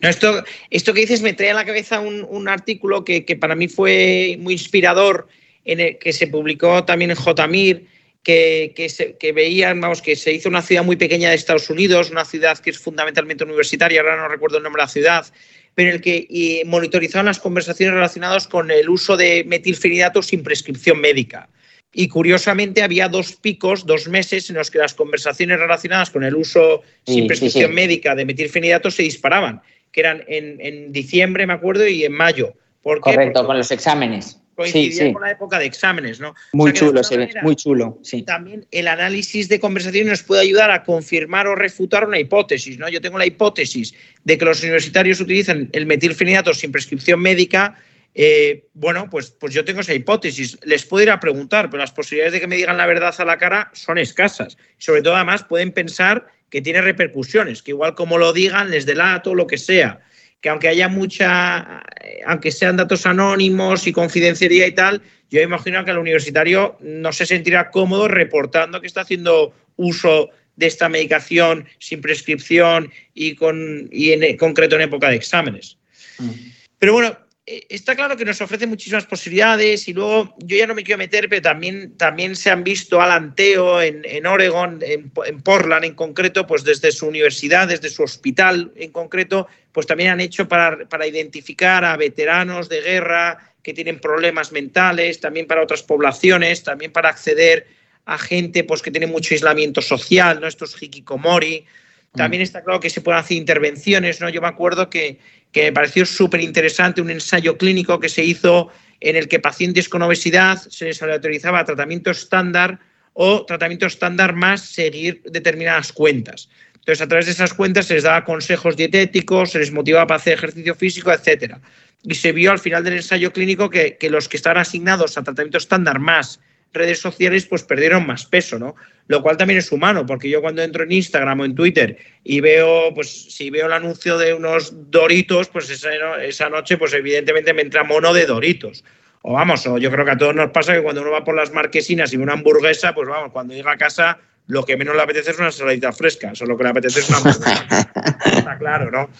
No, 0.00 0.08
esto, 0.08 0.42
esto 0.70 0.94
que 0.94 1.00
dices 1.00 1.20
me 1.20 1.34
trae 1.34 1.50
a 1.50 1.54
la 1.54 1.66
cabeza 1.66 2.00
un, 2.00 2.48
artículo 2.48 3.04
que, 3.04 3.26
que, 3.26 3.36
para 3.36 3.54
mí 3.54 3.68
fue 3.68 4.38
muy 4.40 4.54
inspirador 4.54 5.28
en 5.66 5.80
el 5.80 5.98
que 5.98 6.12
se 6.12 6.28
publicó 6.28 6.84
también 6.84 7.10
en 7.10 7.16
JMIR, 7.16 7.84
que, 8.22 8.72
que, 9.20 9.32
veían, 9.32 9.80
vamos, 9.80 10.02
que 10.02 10.16
se 10.16 10.32
hizo 10.32 10.48
una 10.48 10.62
ciudad 10.62 10.82
muy 10.82 10.96
pequeña 10.96 11.28
de 11.28 11.36
Estados 11.36 11.70
Unidos, 11.70 12.10
una 12.10 12.24
ciudad 12.24 12.58
que 12.58 12.70
es 12.70 12.78
fundamentalmente 12.78 13.44
universitaria, 13.44 14.00
ahora 14.00 14.16
no 14.16 14.28
recuerdo 14.28 14.56
el 14.56 14.64
nombre 14.64 14.80
de 14.80 14.84
la 14.86 14.92
ciudad, 14.92 15.26
pero 15.74 15.90
en 15.90 15.96
el 15.96 16.00
que 16.00 16.62
monitorizaban 16.66 17.26
las 17.26 17.38
conversaciones 17.38 17.94
relacionadas 17.94 18.48
con 18.48 18.70
el 18.70 18.88
uso 18.88 19.16
de 19.16 19.44
metilfenidato 19.44 20.22
sin 20.22 20.42
prescripción 20.42 21.00
médica. 21.00 21.48
Y 21.92 22.08
curiosamente 22.08 22.82
había 22.82 23.08
dos 23.08 23.36
picos, 23.36 23.86
dos 23.86 24.08
meses 24.08 24.50
en 24.50 24.56
los 24.56 24.72
que 24.72 24.78
las 24.78 24.94
conversaciones 24.94 25.60
relacionadas 25.60 26.10
con 26.10 26.24
el 26.24 26.34
uso 26.34 26.82
sin 27.06 27.28
prescripción 27.28 27.72
médica 27.74 28.14
de 28.16 28.24
metilfenidato 28.24 28.90
se 28.90 29.04
disparaban, 29.04 29.62
que 29.92 30.00
eran 30.00 30.24
en, 30.26 30.60
en, 30.60 30.92
diciembre, 30.92 31.46
me 31.46 31.52
acuerdo, 31.52 31.86
y 31.86 32.04
en 32.04 32.12
mayo. 32.12 32.54
¿Por 32.82 33.00
Correcto, 33.00 33.46
con 33.46 33.56
los 33.56 33.70
exámenes 33.70 34.40
coincidía 34.56 35.12
con 35.12 35.22
la 35.22 35.30
época 35.30 35.58
de 35.58 35.66
exámenes, 35.66 36.18
¿no? 36.18 36.34
Muy 36.52 36.72
chulo, 36.72 37.04
se 37.04 37.16
ve, 37.16 37.30
muy 37.42 37.54
chulo, 37.54 37.98
sí. 38.02 38.22
También 38.22 38.66
el 38.70 38.88
análisis 38.88 39.48
de 39.48 39.60
conversaciones 39.60 40.10
nos 40.10 40.22
puede 40.22 40.40
ayudar 40.40 40.70
a 40.70 40.82
confirmar 40.82 41.46
o 41.46 41.54
refutar 41.54 42.08
una 42.08 42.18
hipótesis, 42.18 42.78
¿no? 42.78 42.88
Yo 42.88 43.00
tengo 43.00 43.18
la 43.18 43.26
hipótesis 43.26 43.94
de 44.24 44.38
que 44.38 44.44
los 44.44 44.62
universitarios 44.62 45.20
utilizan 45.20 45.68
el 45.72 45.86
metilfenidato 45.86 46.54
sin 46.54 46.72
prescripción 46.72 47.20
médica. 47.20 47.76
Eh, 48.14 48.64
bueno, 48.72 49.08
pues, 49.10 49.30
pues 49.30 49.52
yo 49.52 49.64
tengo 49.64 49.82
esa 49.82 49.92
hipótesis. 49.92 50.58
Les 50.64 50.86
puedo 50.86 51.02
ir 51.02 51.10
a 51.10 51.20
preguntar, 51.20 51.68
pero 51.68 51.82
las 51.82 51.92
posibilidades 51.92 52.32
de 52.32 52.40
que 52.40 52.46
me 52.46 52.56
digan 52.56 52.78
la 52.78 52.86
verdad 52.86 53.14
a 53.16 53.24
la 53.26 53.36
cara 53.36 53.70
son 53.74 53.98
escasas. 53.98 54.56
Sobre 54.78 55.02
todo, 55.02 55.14
además, 55.14 55.44
pueden 55.44 55.70
pensar 55.70 56.26
que 56.48 56.62
tiene 56.62 56.80
repercusiones, 56.80 57.62
que 57.62 57.72
igual 57.72 57.94
como 57.94 58.16
lo 58.16 58.32
digan, 58.32 58.70
les 58.70 58.86
delato, 58.86 59.34
lo 59.34 59.46
que 59.46 59.58
sea 59.58 60.00
que 60.40 60.48
aunque 60.48 60.68
haya 60.68 60.88
mucha, 60.88 61.82
aunque 62.26 62.52
sean 62.52 62.76
datos 62.76 63.06
anónimos 63.06 63.86
y 63.86 63.92
confidencialidad 63.92 64.66
y 64.66 64.72
tal, 64.72 65.02
yo 65.30 65.40
imagino 65.40 65.84
que 65.84 65.90
el 65.90 65.98
universitario 65.98 66.76
no 66.80 67.12
se 67.12 67.26
sentirá 67.26 67.70
cómodo 67.70 68.08
reportando 68.08 68.80
que 68.80 68.86
está 68.86 69.00
haciendo 69.00 69.52
uso 69.76 70.30
de 70.56 70.66
esta 70.66 70.88
medicación 70.88 71.66
sin 71.78 72.00
prescripción 72.00 72.90
y, 73.14 73.34
con, 73.34 73.88
y 73.92 74.12
en 74.12 74.36
concreto 74.36 74.76
en 74.76 74.82
época 74.82 75.10
de 75.10 75.16
exámenes. 75.16 75.78
Mm. 76.18 76.30
Pero 76.78 76.92
bueno, 76.92 77.18
está 77.46 77.94
claro 77.94 78.16
que 78.16 78.24
nos 78.24 78.40
ofrece 78.40 78.66
muchísimas 78.66 79.06
posibilidades 79.06 79.86
y 79.86 79.92
luego 79.92 80.34
yo 80.38 80.56
ya 80.56 80.66
no 80.66 80.74
me 80.74 80.82
quiero 80.82 80.98
meter, 80.98 81.28
pero 81.28 81.42
también, 81.42 81.96
también 81.96 82.34
se 82.34 82.50
han 82.50 82.64
visto 82.64 83.00
alanteo 83.00 83.80
en, 83.80 84.02
en 84.04 84.26
Oregon, 84.26 84.80
en, 84.82 85.10
Portland 85.42 85.84
en 85.84 85.94
concreto, 85.94 86.46
pues 86.46 86.64
desde 86.64 86.90
su 86.90 87.06
universidad, 87.06 87.68
desde 87.68 87.88
su 87.88 88.02
hospital 88.02 88.72
en 88.74 88.90
concreto, 88.90 89.46
pues 89.70 89.86
también 89.86 90.10
han 90.10 90.20
hecho 90.20 90.48
para, 90.48 90.88
para 90.88 91.06
identificar 91.06 91.84
a 91.84 91.96
veteranos 91.96 92.68
de 92.68 92.80
guerra 92.80 93.52
que 93.62 93.72
tienen 93.72 94.00
problemas 94.00 94.50
mentales, 94.50 95.20
también 95.20 95.46
para 95.46 95.62
otras 95.62 95.84
poblaciones, 95.84 96.64
también 96.64 96.90
para 96.90 97.10
acceder 97.10 97.68
a 98.06 98.18
gente 98.18 98.64
pues, 98.64 98.82
que 98.82 98.90
tiene 98.90 99.06
mucho 99.06 99.34
aislamiento 99.34 99.82
social, 99.82 100.40
¿no? 100.40 100.48
estos 100.48 100.80
hikikomori. 100.80 101.64
También 102.14 102.40
mm. 102.40 102.44
está 102.44 102.62
claro 102.62 102.80
que 102.80 102.90
se 102.90 103.00
pueden 103.00 103.20
hacer 103.20 103.36
intervenciones, 103.36 104.20
¿no? 104.20 104.28
Yo 104.28 104.40
me 104.40 104.48
acuerdo 104.48 104.88
que 104.88 105.18
que 105.56 105.62
me 105.62 105.72
pareció 105.72 106.04
súper 106.04 106.42
interesante, 106.42 107.00
un 107.00 107.10
ensayo 107.10 107.56
clínico 107.56 107.98
que 107.98 108.10
se 108.10 108.22
hizo 108.22 108.70
en 109.00 109.16
el 109.16 109.26
que 109.26 109.40
pacientes 109.40 109.88
con 109.88 110.02
obesidad 110.02 110.58
se 110.58 110.84
les 110.84 111.02
autorizaba 111.02 111.64
tratamiento 111.64 112.10
estándar 112.10 112.78
o 113.14 113.46
tratamiento 113.46 113.86
estándar 113.86 114.34
más 114.34 114.60
seguir 114.60 115.22
determinadas 115.24 115.94
cuentas. 115.94 116.50
Entonces, 116.74 117.00
a 117.00 117.08
través 117.08 117.24
de 117.24 117.32
esas 117.32 117.54
cuentas 117.54 117.86
se 117.86 117.94
les 117.94 118.02
daba 118.02 118.22
consejos 118.24 118.76
dietéticos, 118.76 119.52
se 119.52 119.58
les 119.58 119.72
motivaba 119.72 120.06
para 120.06 120.18
hacer 120.18 120.34
ejercicio 120.34 120.74
físico, 120.74 121.10
etc. 121.10 121.56
Y 122.02 122.14
se 122.14 122.32
vio 122.32 122.52
al 122.52 122.58
final 122.58 122.84
del 122.84 122.96
ensayo 122.96 123.32
clínico 123.32 123.70
que, 123.70 123.96
que 123.96 124.10
los 124.10 124.28
que 124.28 124.36
estaban 124.36 124.58
asignados 124.58 125.16
a 125.16 125.22
tratamiento 125.22 125.56
estándar 125.56 125.98
más 125.98 126.38
redes 126.76 127.00
sociales 127.00 127.46
pues 127.46 127.62
perdieron 127.62 128.06
más 128.06 128.26
peso, 128.26 128.58
¿no? 128.58 128.74
Lo 129.08 129.22
cual 129.22 129.36
también 129.36 129.58
es 129.58 129.72
humano, 129.72 130.04
porque 130.06 130.28
yo 130.28 130.40
cuando 130.40 130.62
entro 130.62 130.84
en 130.84 130.92
Instagram 130.92 131.40
o 131.40 131.44
en 131.44 131.54
Twitter 131.54 131.96
y 132.24 132.40
veo, 132.40 132.92
pues 132.94 133.34
si 133.34 133.50
veo 133.50 133.66
el 133.66 133.72
anuncio 133.72 134.18
de 134.18 134.34
unos 134.34 134.90
Doritos, 134.90 135.48
pues 135.48 135.70
esa, 135.70 135.90
esa 136.22 136.48
noche 136.48 136.76
pues 136.76 136.92
evidentemente 136.92 137.52
me 137.52 137.62
entra 137.62 137.84
mono 137.84 138.12
de 138.12 138.26
Doritos. 138.26 138.84
O 139.22 139.32
vamos, 139.32 139.66
o 139.66 139.78
yo 139.78 139.90
creo 139.90 140.04
que 140.04 140.12
a 140.12 140.16
todos 140.16 140.34
nos 140.34 140.50
pasa 140.50 140.74
que 140.74 140.82
cuando 140.82 141.02
uno 141.02 141.10
va 141.10 141.24
por 141.24 141.34
las 141.34 141.52
marquesinas 141.52 142.12
y 142.12 142.16
ve 142.16 142.22
una 142.22 142.34
hamburguesa, 142.34 142.94
pues 142.94 143.08
vamos, 143.08 143.32
cuando 143.32 143.54
llega 143.54 143.72
a 143.72 143.76
casa 143.76 144.18
lo 144.48 144.64
que 144.64 144.76
menos 144.76 144.94
le 144.94 145.02
apetece 145.02 145.32
es 145.32 145.38
una 145.38 145.50
saladita 145.50 145.92
fresca, 145.92 146.32
o 146.40 146.46
lo 146.46 146.56
que 146.56 146.64
le 146.64 146.70
apetece 146.70 147.00
es 147.00 147.10
una 147.10 147.18
Está 148.26 148.58
claro, 148.58 148.90
¿no? 148.90 149.10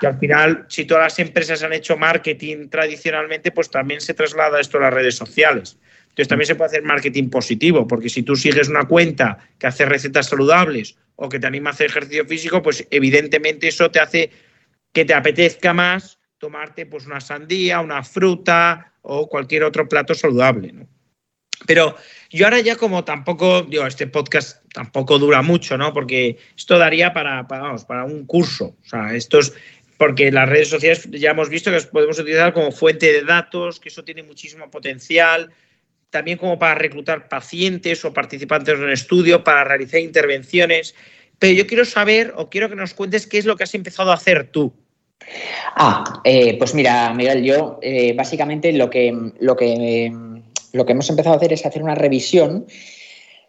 Que 0.00 0.06
al 0.06 0.18
final, 0.18 0.64
si 0.68 0.84
todas 0.84 1.04
las 1.04 1.18
empresas 1.18 1.62
han 1.62 1.72
hecho 1.72 1.96
marketing 1.96 2.68
tradicionalmente, 2.68 3.50
pues 3.50 3.70
también 3.70 4.00
se 4.00 4.14
traslada 4.14 4.60
esto 4.60 4.78
a 4.78 4.82
las 4.82 4.94
redes 4.94 5.16
sociales. 5.16 5.76
Entonces 6.16 6.28
también 6.28 6.46
se 6.46 6.54
puede 6.54 6.68
hacer 6.68 6.82
marketing 6.82 7.28
positivo, 7.28 7.86
porque 7.86 8.08
si 8.08 8.22
tú 8.22 8.36
sigues 8.36 8.70
una 8.70 8.88
cuenta 8.88 9.36
que 9.58 9.66
hace 9.66 9.84
recetas 9.84 10.30
saludables 10.30 10.96
o 11.14 11.28
que 11.28 11.38
te 11.38 11.46
anima 11.46 11.68
a 11.68 11.72
hacer 11.74 11.90
ejercicio 11.90 12.24
físico, 12.24 12.62
pues 12.62 12.88
evidentemente 12.90 13.68
eso 13.68 13.90
te 13.90 14.00
hace 14.00 14.30
que 14.94 15.04
te 15.04 15.12
apetezca 15.12 15.74
más 15.74 16.18
tomarte 16.38 16.86
pues 16.86 17.04
una 17.04 17.20
sandía, 17.20 17.80
una 17.80 18.02
fruta 18.02 18.94
o 19.02 19.28
cualquier 19.28 19.64
otro 19.64 19.86
plato 19.90 20.14
saludable. 20.14 20.86
Pero 21.66 21.96
yo 22.30 22.46
ahora 22.46 22.60
ya 22.60 22.76
como 22.76 23.04
tampoco, 23.04 23.60
digo, 23.64 23.86
este 23.86 24.06
podcast 24.06 24.64
tampoco 24.72 25.18
dura 25.18 25.42
mucho, 25.42 25.76
¿no? 25.76 25.92
Porque 25.92 26.38
esto 26.56 26.78
daría 26.78 27.12
para, 27.12 27.46
para, 27.46 28.04
un 28.04 28.24
curso. 28.24 28.74
O 28.82 28.88
sea, 28.88 29.14
esto 29.14 29.40
es 29.40 29.52
porque 29.98 30.32
las 30.32 30.48
redes 30.48 30.70
sociales 30.70 31.06
ya 31.10 31.32
hemos 31.32 31.50
visto 31.50 31.70
que 31.70 31.80
podemos 31.92 32.18
utilizar 32.18 32.54
como 32.54 32.72
fuente 32.72 33.12
de 33.12 33.22
datos, 33.22 33.80
que 33.80 33.90
eso 33.90 34.02
tiene 34.02 34.22
muchísimo 34.22 34.70
potencial, 34.70 35.52
también 36.16 36.38
como 36.38 36.58
para 36.58 36.74
reclutar 36.74 37.28
pacientes 37.28 38.02
o 38.06 38.14
participantes 38.14 38.74
en 38.74 38.84
un 38.84 38.90
estudio, 38.90 39.44
para 39.44 39.64
realizar 39.64 40.00
intervenciones. 40.00 40.94
Pero 41.38 41.52
yo 41.52 41.66
quiero 41.66 41.84
saber 41.84 42.32
o 42.38 42.48
quiero 42.48 42.70
que 42.70 42.74
nos 42.74 42.94
cuentes 42.94 43.26
qué 43.26 43.36
es 43.36 43.44
lo 43.44 43.54
que 43.54 43.64
has 43.64 43.74
empezado 43.74 44.10
a 44.10 44.14
hacer 44.14 44.48
tú. 44.50 44.72
Ah, 45.74 46.22
eh, 46.24 46.56
pues 46.56 46.74
mira, 46.74 47.12
Miguel, 47.12 47.44
yo 47.44 47.78
eh, 47.82 48.14
básicamente 48.14 48.72
lo 48.72 48.88
que, 48.88 49.14
lo, 49.40 49.56
que, 49.56 50.10
lo 50.72 50.86
que 50.86 50.92
hemos 50.92 51.10
empezado 51.10 51.34
a 51.34 51.36
hacer 51.36 51.52
es 51.52 51.66
hacer 51.66 51.82
una 51.82 51.94
revisión 51.94 52.64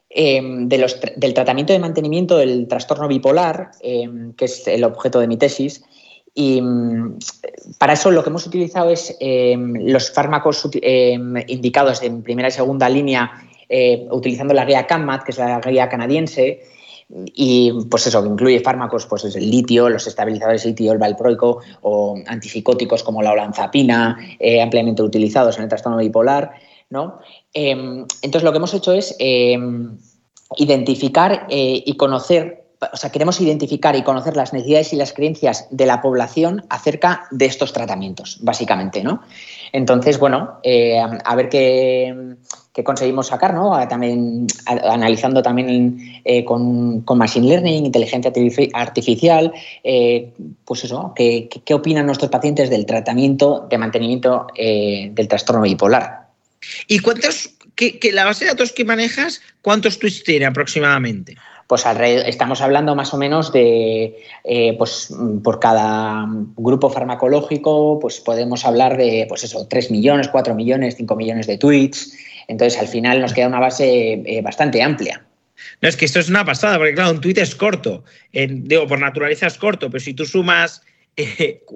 eh, 0.09 0.41
de 0.43 0.77
los, 0.77 0.99
del 1.15 1.33
tratamiento 1.33 1.71
de 1.71 1.79
mantenimiento 1.79 2.37
del 2.37 2.67
trastorno 2.67 3.07
bipolar, 3.07 3.71
que 3.81 4.45
es 4.45 4.67
el 4.67 4.83
objeto 4.83 5.21
de 5.21 5.27
mi 5.27 5.37
tesis. 5.37 5.85
Y 6.37 6.61
mm, 6.61 7.17
para 7.79 7.93
eso 7.93 8.11
lo 8.11 8.21
que 8.23 8.29
hemos 8.29 8.45
utilizado 8.45 8.91
es 8.91 9.17
los 9.19 10.11
fármacos 10.11 10.69
indicados 11.47 12.03
en 12.03 12.21
primera 12.21 12.49
y 12.49 12.51
segunda 12.51 12.87
línea 12.87 13.43
utilizando 14.11 14.53
la 14.53 14.65
guía 14.65 14.85
CANMAT, 14.85 15.23
que 15.23 15.31
es 15.31 15.39
la 15.39 15.59
guía 15.59 15.89
canadiense, 15.89 16.61
y 17.09 17.71
pues 17.89 18.07
eso, 18.07 18.25
incluye 18.25 18.59
fármacos, 18.59 19.05
pues 19.05 19.23
es 19.23 19.35
el 19.35 19.49
litio, 19.49 19.89
los 19.89 20.05
estabilizadores 20.07 20.65
litio, 20.65 20.91
el 20.91 20.97
valproico 20.97 21.61
o 21.81 22.17
antipsicóticos 22.25 23.03
como 23.03 23.21
la 23.21 23.31
olanzapina, 23.31 24.17
eh, 24.39 24.61
ampliamente 24.61 25.01
utilizados 25.01 25.57
en 25.57 25.63
el 25.63 25.69
trastorno 25.69 25.97
bipolar, 25.97 26.51
¿no? 26.89 27.19
Em, 27.53 28.05
entonces 28.21 28.43
lo 28.43 28.51
que 28.51 28.57
hemos 28.57 28.73
hecho 28.73 28.91
es 28.91 29.15
em, 29.19 29.97
identificar 30.57 31.47
eh, 31.49 31.81
y 31.85 31.95
conocer 31.95 32.66
o 32.79 32.97
sea, 32.97 33.11
queremos 33.11 33.41
identificar 33.41 33.95
y 33.95 34.03
conocer 34.03 34.35
las 34.35 34.53
necesidades 34.53 34.93
y 34.93 34.97
las 34.97 35.13
creencias 35.13 35.67
de 35.71 35.85
la 35.85 36.01
población 36.01 36.63
acerca 36.69 37.27
de 37.31 37.45
estos 37.45 37.73
tratamientos, 37.73 38.37
básicamente, 38.41 39.03
¿no? 39.03 39.21
Entonces, 39.71 40.19
bueno, 40.19 40.59
eh, 40.63 40.99
a 40.99 41.35
ver 41.35 41.49
qué, 41.49 42.35
conseguimos 42.83 43.27
sacar, 43.27 43.55
¿no? 43.55 43.75
También 43.87 44.45
analizando 44.65 45.41
también 45.41 46.21
eh, 46.23 46.45
con, 46.45 47.03
Machine 47.03 47.47
Learning, 47.47 47.85
inteligencia 47.87 48.31
artificial, 48.73 49.51
eh, 49.83 50.31
pues 50.63 50.83
eso, 50.83 51.13
¿qué, 51.15 51.49
¿qué, 51.49 51.73
opinan 51.73 52.05
nuestros 52.05 52.29
pacientes 52.29 52.69
del 52.69 52.85
tratamiento 52.85 53.65
de 53.67 53.77
mantenimiento 53.79 54.45
del 54.55 55.27
trastorno 55.27 55.63
bipolar? 55.63 56.27
¿Y 56.87 56.99
cuántos, 56.99 57.55
que, 57.75 57.99
la 58.13 58.25
base 58.25 58.45
de 58.45 58.51
datos 58.51 58.71
que 58.71 58.85
manejas, 58.85 59.41
cuántos 59.63 59.97
tweets 59.97 60.23
tiene 60.23 60.45
aproximadamente? 60.45 61.35
Pues 61.67 61.83
estamos 62.25 62.61
hablando 62.61 62.95
más 62.95 63.13
o 63.13 63.17
menos 63.17 63.51
de, 63.51 64.23
eh, 64.45 64.75
pues 64.77 65.13
por 65.43 65.59
cada 65.59 66.25
grupo 66.55 66.89
farmacológico, 66.89 67.99
pues 67.99 68.21
podemos 68.21 68.65
hablar 68.65 68.95
de, 68.95 69.25
pues 69.27 69.43
eso, 69.43 69.67
3 69.67 69.91
millones, 69.91 70.29
4 70.29 70.55
millones, 70.55 70.95
5 70.95 71.15
millones 71.17 71.45
de 71.45 71.57
tweets. 71.57 72.13
Entonces, 72.47 72.79
al 72.79 72.87
final 72.87 73.19
nos 73.19 73.33
queda 73.33 73.47
una 73.47 73.59
base 73.59 74.13
eh, 74.13 74.41
bastante 74.41 74.81
amplia. 74.81 75.25
No, 75.81 75.89
es 75.89 75.97
que 75.97 76.05
esto 76.05 76.19
es 76.19 76.29
una 76.29 76.45
pasada, 76.45 76.77
porque 76.77 76.93
claro, 76.93 77.11
un 77.11 77.19
tweet 77.19 77.37
es 77.37 77.53
corto. 77.53 78.05
digo, 78.31 78.87
por 78.87 78.99
naturaleza 78.99 79.47
es 79.47 79.57
corto, 79.57 79.89
pero 79.89 79.99
si 79.99 80.13
tú 80.13 80.25
sumas 80.25 80.83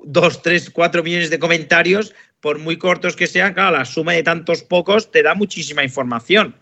2, 0.05 0.41
3, 0.41 0.69
4 0.69 1.03
millones 1.03 1.29
de 1.29 1.39
comentarios, 1.39 2.13
por 2.39 2.59
muy 2.59 2.77
cortos 2.77 3.15
que 3.15 3.27
sean, 3.27 3.53
claro, 3.53 3.77
la 3.77 3.85
suma 3.85 4.13
de 4.13 4.23
tantos 4.23 4.63
pocos 4.63 5.11
te 5.11 5.21
da 5.21 5.35
muchísima 5.35 5.83
información. 5.83 6.55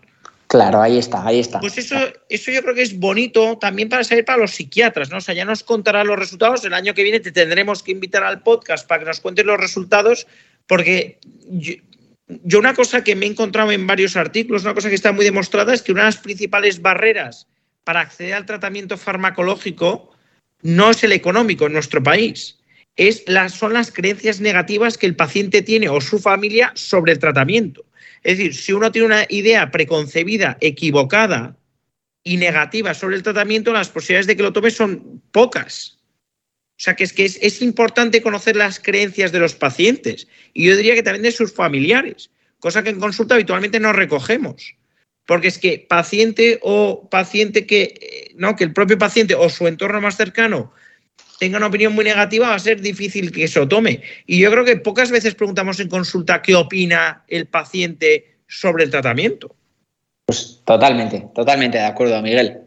Claro, 0.50 0.82
ahí 0.82 0.98
está, 0.98 1.24
ahí 1.24 1.38
está. 1.38 1.60
Pues 1.60 1.78
eso, 1.78 1.94
eso 2.28 2.50
yo 2.50 2.60
creo 2.62 2.74
que 2.74 2.82
es 2.82 2.98
bonito 2.98 3.56
también 3.58 3.88
para 3.88 4.02
saber 4.02 4.24
para 4.24 4.40
los 4.40 4.50
psiquiatras, 4.50 5.08
¿no? 5.08 5.18
O 5.18 5.20
sea, 5.20 5.32
ya 5.32 5.44
nos 5.44 5.62
contarán 5.62 6.08
los 6.08 6.18
resultados. 6.18 6.64
El 6.64 6.74
año 6.74 6.92
que 6.92 7.04
viene 7.04 7.20
te 7.20 7.30
tendremos 7.30 7.84
que 7.84 7.92
invitar 7.92 8.24
al 8.24 8.42
podcast 8.42 8.84
para 8.84 8.98
que 8.98 9.06
nos 9.06 9.20
cuentes 9.20 9.46
los 9.46 9.60
resultados, 9.60 10.26
porque 10.66 11.20
yo, 11.46 12.58
una 12.58 12.74
cosa 12.74 13.04
que 13.04 13.14
me 13.14 13.26
he 13.26 13.28
encontrado 13.28 13.70
en 13.70 13.86
varios 13.86 14.16
artículos, 14.16 14.64
una 14.64 14.74
cosa 14.74 14.88
que 14.88 14.96
está 14.96 15.12
muy 15.12 15.24
demostrada, 15.24 15.72
es 15.72 15.82
que 15.82 15.92
una 15.92 16.02
de 16.02 16.08
las 16.08 16.16
principales 16.16 16.82
barreras 16.82 17.46
para 17.84 18.00
acceder 18.00 18.34
al 18.34 18.44
tratamiento 18.44 18.98
farmacológico 18.98 20.10
no 20.62 20.90
es 20.90 21.04
el 21.04 21.12
económico 21.12 21.66
en 21.66 21.74
nuestro 21.74 22.02
país, 22.02 22.58
es 22.96 23.22
las, 23.28 23.52
son 23.52 23.72
las 23.72 23.92
creencias 23.92 24.40
negativas 24.40 24.98
que 24.98 25.06
el 25.06 25.14
paciente 25.14 25.62
tiene 25.62 25.88
o 25.88 26.00
su 26.00 26.18
familia 26.18 26.72
sobre 26.74 27.12
el 27.12 27.20
tratamiento. 27.20 27.84
Es 28.22 28.38
decir, 28.38 28.54
si 28.54 28.72
uno 28.72 28.92
tiene 28.92 29.06
una 29.06 29.26
idea 29.28 29.70
preconcebida, 29.70 30.58
equivocada 30.60 31.56
y 32.22 32.36
negativa 32.36 32.94
sobre 32.94 33.16
el 33.16 33.22
tratamiento, 33.22 33.72
las 33.72 33.88
posibilidades 33.88 34.26
de 34.26 34.36
que 34.36 34.42
lo 34.42 34.52
tome 34.52 34.70
son 34.70 35.22
pocas. 35.32 35.98
O 36.80 36.82
sea, 36.82 36.96
que 36.96 37.04
es 37.04 37.12
que 37.12 37.24
es, 37.24 37.62
importante 37.62 38.22
conocer 38.22 38.56
las 38.56 38.80
creencias 38.80 39.32
de 39.32 39.38
los 39.38 39.54
pacientes 39.54 40.28
y 40.54 40.66
yo 40.66 40.76
diría 40.76 40.94
que 40.94 41.02
también 41.02 41.24
de 41.24 41.32
sus 41.32 41.52
familiares, 41.52 42.30
cosa 42.58 42.82
que 42.82 42.90
en 42.90 43.00
consulta 43.00 43.34
habitualmente 43.34 43.80
no 43.80 43.92
recogemos. 43.92 44.74
Porque 45.26 45.48
es 45.48 45.58
que 45.58 45.84
paciente 45.88 46.58
o 46.62 47.08
paciente 47.10 47.66
que, 47.66 47.82
eh, 47.82 48.32
no, 48.36 48.56
que 48.56 48.64
el 48.64 48.72
propio 48.72 48.98
paciente 48.98 49.34
o 49.34 49.48
su 49.48 49.68
entorno 49.68 50.00
más 50.00 50.16
cercano 50.16 50.72
tenga 51.40 51.56
una 51.56 51.68
opinión 51.68 51.94
muy 51.94 52.04
negativa, 52.04 52.50
va 52.50 52.54
a 52.54 52.58
ser 52.58 52.82
difícil 52.82 53.32
que 53.32 53.44
eso 53.44 53.66
tome. 53.66 54.02
Y 54.26 54.38
yo 54.38 54.50
creo 54.50 54.62
que 54.62 54.76
pocas 54.76 55.10
veces 55.10 55.34
preguntamos 55.34 55.80
en 55.80 55.88
consulta 55.88 56.42
qué 56.42 56.54
opina 56.54 57.24
el 57.28 57.46
paciente 57.46 58.36
sobre 58.46 58.84
el 58.84 58.90
tratamiento. 58.90 59.56
Pues 60.26 60.60
totalmente, 60.66 61.28
totalmente 61.34 61.78
de 61.78 61.84
acuerdo, 61.84 62.20
Miguel. 62.20 62.60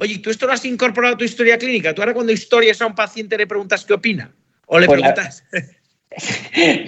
Oye, 0.00 0.18
¿tú 0.18 0.28
esto 0.28 0.46
lo 0.46 0.52
has 0.52 0.64
incorporado 0.66 1.14
a 1.14 1.16
tu 1.16 1.24
historia 1.24 1.56
clínica? 1.56 1.94
¿Tú 1.94 2.02
ahora 2.02 2.12
cuando 2.12 2.30
historias 2.30 2.80
a 2.82 2.86
un 2.86 2.94
paciente 2.94 3.38
le 3.38 3.46
preguntas 3.46 3.86
qué 3.86 3.94
opina? 3.94 4.32
¿O 4.66 4.78
le 4.78 4.86
pues 4.86 5.00
preguntas? 5.00 5.42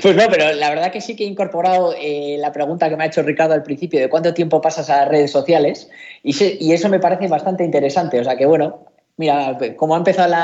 Pues 0.03 0.17
no, 0.17 0.25
pero 0.29 0.53
la 0.53 0.71
verdad 0.71 0.91
que 0.91 1.01
sí 1.01 1.15
que 1.15 1.23
he 1.23 1.29
incorporado 1.29 1.95
eh, 1.97 2.37
la 2.41 2.51
pregunta 2.51 2.89
que 2.89 2.97
me 2.97 3.05
ha 3.05 3.07
hecho 3.07 3.23
Ricardo 3.23 3.55
al 3.55 3.63
principio 3.63 4.01
de 4.01 4.09
cuánto 4.09 4.35
tiempo 4.35 4.61
pasas 4.61 4.91
a 4.91 4.97
las 4.97 5.09
redes 5.11 5.31
sociales 5.31 5.89
y, 6.25 6.35
y, 6.59 6.73
eso 6.73 6.89
me 6.89 6.99
parece 6.99 7.29
bastante 7.29 7.63
interesante. 7.63 8.19
O 8.19 8.25
sea 8.25 8.37
que 8.37 8.47
bueno, 8.47 8.92
Mira, 9.23 9.57
como 9.77 9.95
ha 9.95 9.99
empezado 9.99 10.35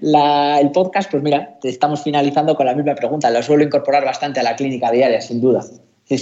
el 0.00 0.70
podcast, 0.70 1.10
pues 1.10 1.22
mira, 1.22 1.58
estamos 1.62 2.02
finalizando 2.02 2.54
con 2.54 2.64
la 2.64 2.74
misma 2.74 2.94
pregunta. 2.94 3.30
Lo 3.30 3.42
suelo 3.42 3.62
incorporar 3.62 4.02
bastante 4.02 4.40
a 4.40 4.42
la 4.42 4.56
clínica 4.56 4.90
diaria, 4.90 5.20
sin 5.20 5.42
duda. 5.42 5.62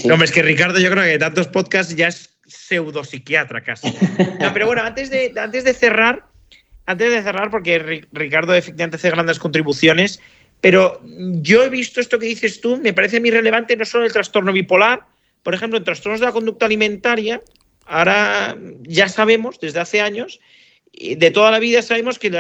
No, 0.05 0.25
es 0.25 0.33
que 0.33 0.43
Ricardo, 0.43 0.81
yo 0.81 0.91
creo 0.91 1.05
que 1.05 1.17
tantos 1.17 1.47
podcasts 1.47 1.95
ya 1.95 2.09
es 2.09 2.37
pseudopsiquiatra 2.45 3.63
casi. 3.63 3.97
No, 4.41 4.53
pero 4.53 4.67
bueno, 4.67 4.83
antes 4.83 5.09
de, 5.11 5.33
antes 5.37 5.63
de 5.63 5.75
cerrar, 5.75 6.25
antes 6.87 7.09
de 7.09 7.23
cerrar, 7.23 7.53
porque 7.53 8.03
Ricardo 8.11 8.53
efectivamente 8.53 8.97
hace 8.97 9.11
grandes 9.11 9.39
contribuciones, 9.39 10.21
pero 10.61 11.01
yo 11.05 11.63
he 11.63 11.69
visto 11.69 12.01
esto 12.01 12.19
que 12.19 12.27
dices 12.27 12.61
tú, 12.61 12.79
me 12.79 12.93
parece 12.93 13.21
muy 13.21 13.31
relevante 13.31 13.77
no 13.77 13.85
solo 13.85 14.07
el 14.07 14.13
trastorno 14.13 14.53
bipolar, 14.53 15.05
por 15.45 15.55
ejemplo, 15.55 15.79
en 15.79 15.85
trastornos 15.85 16.19
de 16.19 16.27
la 16.27 16.33
conducta 16.33 16.67
alimentaria, 16.67 17.41
ahora 17.85 18.57
ya 18.83 19.09
sabemos 19.09 19.61
desde 19.61 19.79
hace 19.79 20.01
años 20.01 20.41
de 20.97 21.31
toda 21.31 21.51
la 21.51 21.59
vida 21.59 21.83
sabemos 21.83 22.19
que 22.19 22.31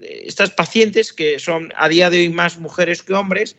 estas 0.00 0.50
pacientes, 0.50 1.12
que 1.12 1.38
son 1.38 1.72
a 1.76 1.88
día 1.88 2.10
de 2.10 2.18
hoy 2.20 2.28
más 2.28 2.58
mujeres 2.58 3.02
que 3.02 3.14
hombres, 3.14 3.56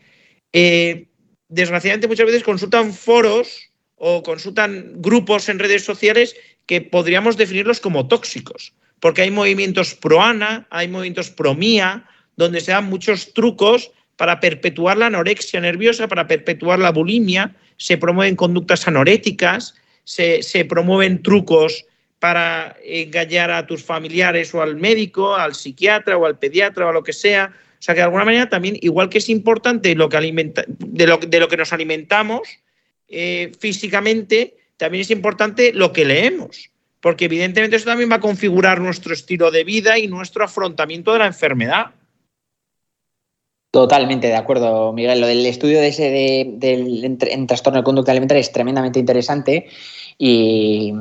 eh, 0.53 1.07
desgraciadamente 1.49 2.07
muchas 2.07 2.25
veces 2.25 2.43
consultan 2.43 2.93
foros 2.93 3.69
o 3.95 4.23
consultan 4.23 4.93
grupos 4.97 5.49
en 5.49 5.59
redes 5.59 5.83
sociales 5.83 6.35
que 6.65 6.81
podríamos 6.81 7.37
definirlos 7.37 7.79
como 7.79 8.07
tóxicos, 8.07 8.73
porque 8.99 9.21
hay 9.21 9.31
movimientos 9.31 9.93
pro 9.93 10.21
Ana, 10.21 10.67
hay 10.69 10.87
movimientos 10.87 11.29
pro 11.29 11.53
Mía, 11.53 12.05
donde 12.35 12.61
se 12.61 12.71
dan 12.71 12.85
muchos 12.85 13.33
trucos 13.33 13.91
para 14.17 14.39
perpetuar 14.39 14.97
la 14.97 15.07
anorexia 15.07 15.59
nerviosa, 15.61 16.07
para 16.07 16.27
perpetuar 16.27 16.79
la 16.79 16.91
bulimia, 16.91 17.55
se 17.77 17.97
promueven 17.97 18.35
conductas 18.35 18.87
anoréticas, 18.87 19.75
se, 20.03 20.41
se 20.41 20.65
promueven 20.65 21.21
trucos 21.21 21.85
para 22.25 22.75
engañar 22.83 23.51
a 23.51 23.67
tus 23.67 23.83
familiares 23.83 24.51
o 24.55 24.63
al 24.63 24.77
médico, 24.77 25.35
al 25.35 25.53
psiquiatra 25.53 26.17
o 26.17 26.25
al 26.25 26.39
pediatra 26.39 26.87
o 26.87 26.89
a 26.89 26.91
lo 26.91 27.03
que 27.03 27.13
sea. 27.13 27.53
O 27.53 27.83
sea 27.83 27.93
que 27.93 27.99
de 27.99 28.05
alguna 28.05 28.25
manera 28.25 28.49
también, 28.49 28.79
igual 28.81 29.09
que 29.09 29.19
es 29.19 29.29
importante 29.29 29.93
lo 29.93 30.09
que 30.09 30.17
alimenta, 30.17 30.63
de, 30.67 31.05
lo, 31.05 31.17
de 31.17 31.39
lo 31.39 31.47
que 31.47 31.55
nos 31.55 31.71
alimentamos 31.71 32.49
eh, 33.09 33.51
físicamente, 33.59 34.55
también 34.75 35.03
es 35.03 35.11
importante 35.11 35.71
lo 35.71 35.93
que 35.93 36.03
leemos. 36.03 36.71
porque 36.99 37.25
evidentemente 37.25 37.75
eso 37.75 37.85
también 37.85 38.09
va 38.09 38.15
a 38.15 38.19
configurar 38.19 38.81
nuestro 38.81 39.13
estilo 39.13 39.51
de 39.51 39.63
vida 39.63 39.99
y 39.99 40.07
nuestro 40.07 40.43
afrontamiento 40.43 41.13
de 41.13 41.19
la 41.19 41.27
enfermedad. 41.27 41.91
Totalmente 43.75 44.27
de 44.27 44.37
acuerdo, 44.37 44.93
Miguel. 44.93 45.19
Lo 45.19 45.27
del 45.27 45.45
estudio 45.45 45.81
de 45.81 45.89
ese 45.89 46.09
del 46.09 47.03
en, 47.03 47.45
trastorno 47.45 47.79
de 47.79 47.83
conducta 47.83 48.13
alimentaria 48.13 48.39
es 48.39 48.53
tremendamente 48.53 48.99
interesante 48.99 49.65
y, 50.17 50.93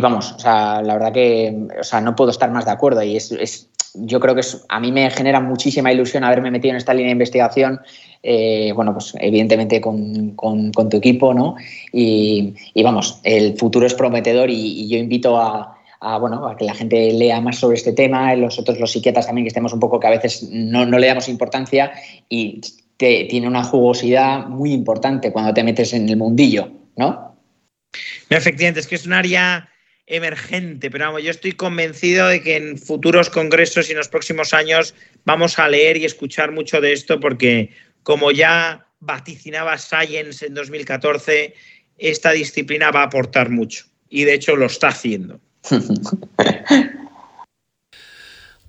vamos, 0.00 0.32
o 0.32 0.38
sea, 0.38 0.80
la 0.80 0.94
verdad 0.94 1.12
que 1.12 1.54
o 1.78 1.84
sea, 1.84 2.00
no 2.00 2.16
puedo 2.16 2.30
estar 2.30 2.50
más 2.50 2.64
de 2.64 2.70
acuerdo 2.70 3.02
y 3.02 3.16
es, 3.18 3.68
yo 3.92 4.20
creo 4.20 4.34
que 4.34 4.40
a 4.70 4.80
mí 4.80 4.90
me 4.90 5.10
genera 5.10 5.38
muchísima 5.38 5.92
ilusión 5.92 6.24
haberme 6.24 6.50
metido 6.50 6.70
en 6.70 6.78
esta 6.78 6.94
línea 6.94 7.08
de 7.08 7.12
investigación, 7.12 7.82
eh, 8.22 8.72
bueno, 8.74 8.94
pues 8.94 9.12
evidentemente 9.20 9.82
con, 9.82 10.34
tu 10.34 10.96
equipo, 10.96 11.34
¿no? 11.34 11.56
Y, 11.92 12.54
vamos, 12.82 13.20
el 13.22 13.54
futuro 13.58 13.86
es 13.86 13.92
prometedor 13.92 14.48
y 14.48 14.88
yo 14.88 14.96
invito 14.96 15.36
a, 15.36 15.76
a, 16.04 16.18
bueno, 16.18 16.46
a 16.46 16.56
que 16.56 16.66
la 16.66 16.74
gente 16.74 17.12
lea 17.12 17.40
más 17.40 17.58
sobre 17.58 17.76
este 17.76 17.92
tema, 17.92 18.36
nosotros 18.36 18.78
los 18.78 18.92
psiquiatras 18.92 19.26
también 19.26 19.44
que 19.44 19.48
estemos 19.48 19.72
un 19.72 19.80
poco 19.80 19.98
que 19.98 20.06
a 20.06 20.10
veces 20.10 20.46
no, 20.50 20.84
le 20.84 21.06
damos 21.06 21.28
importancia 21.28 21.92
y 22.28 22.60
tiene 22.96 23.48
una 23.48 23.64
jugosidad 23.64 24.46
muy 24.46 24.72
importante 24.72 25.32
cuando 25.32 25.54
te 25.54 25.64
metes 25.64 25.92
en 25.94 26.08
el 26.08 26.16
mundillo, 26.16 26.70
¿no? 26.96 27.36
Efectivamente, 28.28 28.80
es 28.80 28.86
que 28.86 28.94
es 28.96 29.06
un 29.06 29.14
área 29.14 29.68
emergente, 30.06 30.90
pero 30.90 31.06
vamos, 31.06 31.22
yo 31.22 31.30
estoy 31.30 31.52
convencido 31.52 32.28
de 32.28 32.42
que 32.42 32.56
en 32.56 32.76
futuros 32.76 33.30
congresos 33.30 33.88
y 33.88 33.92
en 33.92 33.98
los 33.98 34.08
próximos 34.08 34.52
años 34.52 34.94
vamos 35.24 35.58
a 35.58 35.68
leer 35.68 35.96
y 35.96 36.04
escuchar 36.04 36.52
mucho 36.52 36.80
de 36.82 36.92
esto 36.92 37.18
porque 37.18 37.70
como 38.02 38.30
ya 38.30 38.86
vaticinaba 39.00 39.78
Science 39.78 40.44
en 40.44 40.54
2014, 40.54 41.54
esta 41.96 42.32
disciplina 42.32 42.90
va 42.90 43.00
a 43.00 43.06
aportar 43.06 43.48
mucho 43.48 43.86
y 44.10 44.24
de 44.24 44.34
hecho 44.34 44.56
lo 44.56 44.66
está 44.66 44.88
haciendo. 44.88 45.40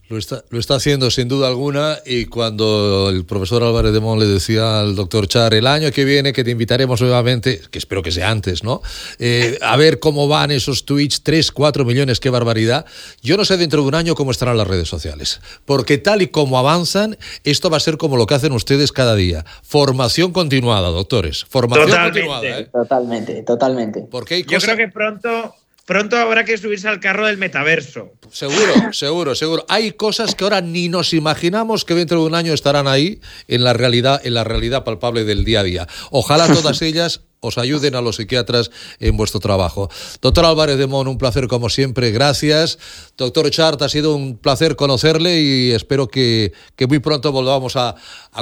Lo 0.07 0.19
está, 0.19 0.43
lo 0.49 0.59
está, 0.59 0.75
haciendo 0.75 1.09
sin 1.09 1.27
duda 1.27 1.47
alguna 1.47 1.97
y 2.05 2.25
cuando 2.25 3.09
el 3.09 3.25
profesor 3.25 3.63
Álvarez 3.63 3.91
de 3.91 3.99
Mon 3.99 4.19
le 4.19 4.27
decía 4.27 4.79
al 4.79 4.95
doctor 4.95 5.27
Char, 5.27 5.55
el 5.55 5.65
año 5.65 5.91
que 5.91 6.05
viene 6.05 6.31
que 6.31 6.43
te 6.43 6.51
invitaremos 6.51 7.01
nuevamente, 7.01 7.59
que 7.71 7.79
espero 7.79 8.03
que 8.03 8.11
sea 8.11 8.29
antes, 8.29 8.63
¿no? 8.63 8.83
Eh, 9.17 9.57
a 9.63 9.75
ver 9.77 9.99
cómo 9.99 10.27
van 10.27 10.51
esos 10.51 10.85
tweets, 10.85 11.23
3, 11.23 11.51
4 11.51 11.85
millones, 11.85 12.19
qué 12.19 12.29
barbaridad. 12.29 12.85
Yo 13.23 13.35
no 13.35 13.45
sé 13.45 13.57
dentro 13.57 13.81
de 13.81 13.87
un 13.87 13.95
año 13.95 14.13
cómo 14.13 14.29
estarán 14.29 14.57
las 14.57 14.67
redes 14.67 14.87
sociales, 14.87 15.41
porque 15.65 15.97
tal 15.97 16.21
y 16.21 16.27
como 16.27 16.59
avanzan, 16.59 17.17
esto 17.43 17.71
va 17.71 17.77
a 17.77 17.79
ser 17.79 17.97
como 17.97 18.15
lo 18.15 18.27
que 18.27 18.35
hacen 18.35 18.51
ustedes 18.51 18.91
cada 18.91 19.15
día. 19.15 19.43
Formación 19.63 20.33
continuada, 20.33 20.89
doctores. 20.89 21.45
Formación 21.45 21.89
continuada. 21.89 22.59
¿eh? 22.59 22.69
Totalmente, 22.71 23.41
totalmente. 23.41 24.07
Porque 24.11 24.43
Yo 24.43 24.59
creo 24.59 24.77
que 24.77 24.87
pronto 24.89 25.55
pronto 25.85 26.17
habrá 26.17 26.45
que 26.45 26.57
subirse 26.57 26.87
al 26.87 26.99
carro 26.99 27.27
del 27.27 27.37
metaverso. 27.37 28.11
Seguro, 28.31 28.73
seguro, 28.91 29.35
seguro. 29.35 29.65
Hay 29.69 29.91
cosas 29.91 30.35
que 30.35 30.43
ahora 30.43 30.61
ni 30.61 30.89
nos 30.89 31.13
imaginamos 31.13 31.85
que 31.85 31.93
dentro 31.93 32.19
de 32.19 32.25
un 32.25 32.35
año 32.35 32.53
estarán 32.53 32.87
ahí 32.87 33.21
en 33.47 33.63
la 33.63 33.73
realidad, 33.73 34.21
en 34.23 34.33
la 34.33 34.43
realidad 34.43 34.83
palpable 34.83 35.23
del 35.23 35.45
día 35.45 35.61
a 35.61 35.63
día. 35.63 35.87
Ojalá 36.11 36.47
todas 36.47 36.81
ellas 36.81 37.21
os 37.47 37.57
ayuden 37.57 37.95
a 37.95 38.01
los 38.01 38.17
psiquiatras 38.17 38.71
en 38.99 39.17
vuestro 39.17 39.39
trabajo. 39.39 39.89
Doctor 40.21 40.45
Álvarez 40.45 40.77
de 40.77 40.87
Mon, 40.87 41.07
un 41.07 41.17
placer 41.17 41.47
como 41.47 41.69
siempre, 41.69 42.11
gracias. 42.11 42.77
Doctor 43.17 43.49
Chart, 43.49 43.81
ha 43.81 43.89
sido 43.89 44.15
un 44.15 44.37
placer 44.37 44.75
conocerle 44.75 45.41
y 45.41 45.71
espero 45.71 46.07
que, 46.07 46.53
muy 46.87 46.99
pronto 46.99 47.31
volvamos 47.31 47.75
a, 47.75 47.95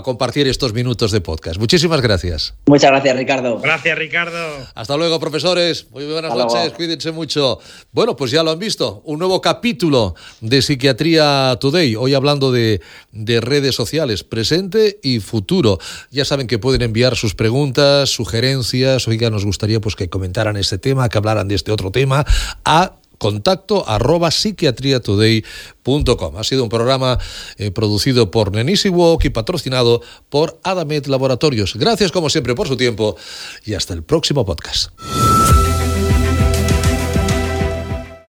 compartir 0.03 0.47
estos 0.47 0.73
minutos 0.73 1.11
de 1.11 1.21
podcast. 1.21 1.59
Muchísimas 1.59 2.01
gracias. 2.01 2.55
Muchas 2.65 2.89
gracias, 2.89 3.15
Ricardo. 3.15 3.59
Gracias, 3.59 3.97
Ricardo. 3.97 4.37
Hasta 4.73 4.97
luego, 4.97 5.19
profesores. 5.19 5.87
Muy 5.91 6.05
buenas 6.05 6.35
noches, 6.35 6.73
cuídense 6.73 7.11
mucho. 7.11 7.59
Bueno, 7.91 8.15
pues 8.15 8.31
ya 8.31 8.43
lo 8.43 8.51
han 8.51 8.59
visto, 8.59 9.01
un 9.05 9.19
nuevo 9.19 9.39
capítulo 9.41 10.15
de 10.41 10.61
Psiquiatría 10.61 11.57
Today, 11.59 11.95
hoy 11.95 12.13
hablando 12.13 12.51
de, 12.51 12.81
de 13.11 13.41
redes 13.41 13.75
sociales, 13.75 14.23
presente 14.23 14.99
y 15.03 15.19
futuro. 15.19 15.79
Ya 16.11 16.25
saben 16.25 16.47
que 16.47 16.59
pueden 16.59 16.81
enviar 16.81 17.15
sus 17.15 17.35
preguntas, 17.35 18.09
sugerencias, 18.09 18.92
oiga, 19.07 19.29
nos 19.29 19.45
gustaría 19.45 19.79
pues 19.79 19.95
que 19.95 20.09
comentaran 20.09 20.57
este 20.57 20.77
tema, 20.77 21.07
que 21.09 21.17
hablaran 21.17 21.47
de 21.47 21.55
este 21.55 21.71
otro 21.71 21.89
tema, 21.91 22.25
a 22.65 22.93
contacto 23.17 23.87
arroba 23.87 24.29
psiquiatriatoday.com. 24.31 26.37
Ha 26.37 26.43
sido 26.43 26.63
un 26.63 26.69
programa 26.69 27.17
eh, 27.57 27.71
producido 27.71 28.29
por 28.31 28.51
Nenisi 28.51 28.89
Walk 28.89 29.23
y 29.25 29.29
patrocinado 29.29 30.01
por 30.29 30.59
Adamet 30.63 31.07
Laboratorios. 31.07 31.75
Gracias 31.75 32.11
como 32.11 32.29
siempre 32.29 32.53
por 32.53 32.67
su 32.67 32.75
tiempo 32.75 33.15
y 33.65 33.75
hasta 33.75 33.93
el 33.93 34.03
próximo 34.03 34.45
podcast. 34.45 34.91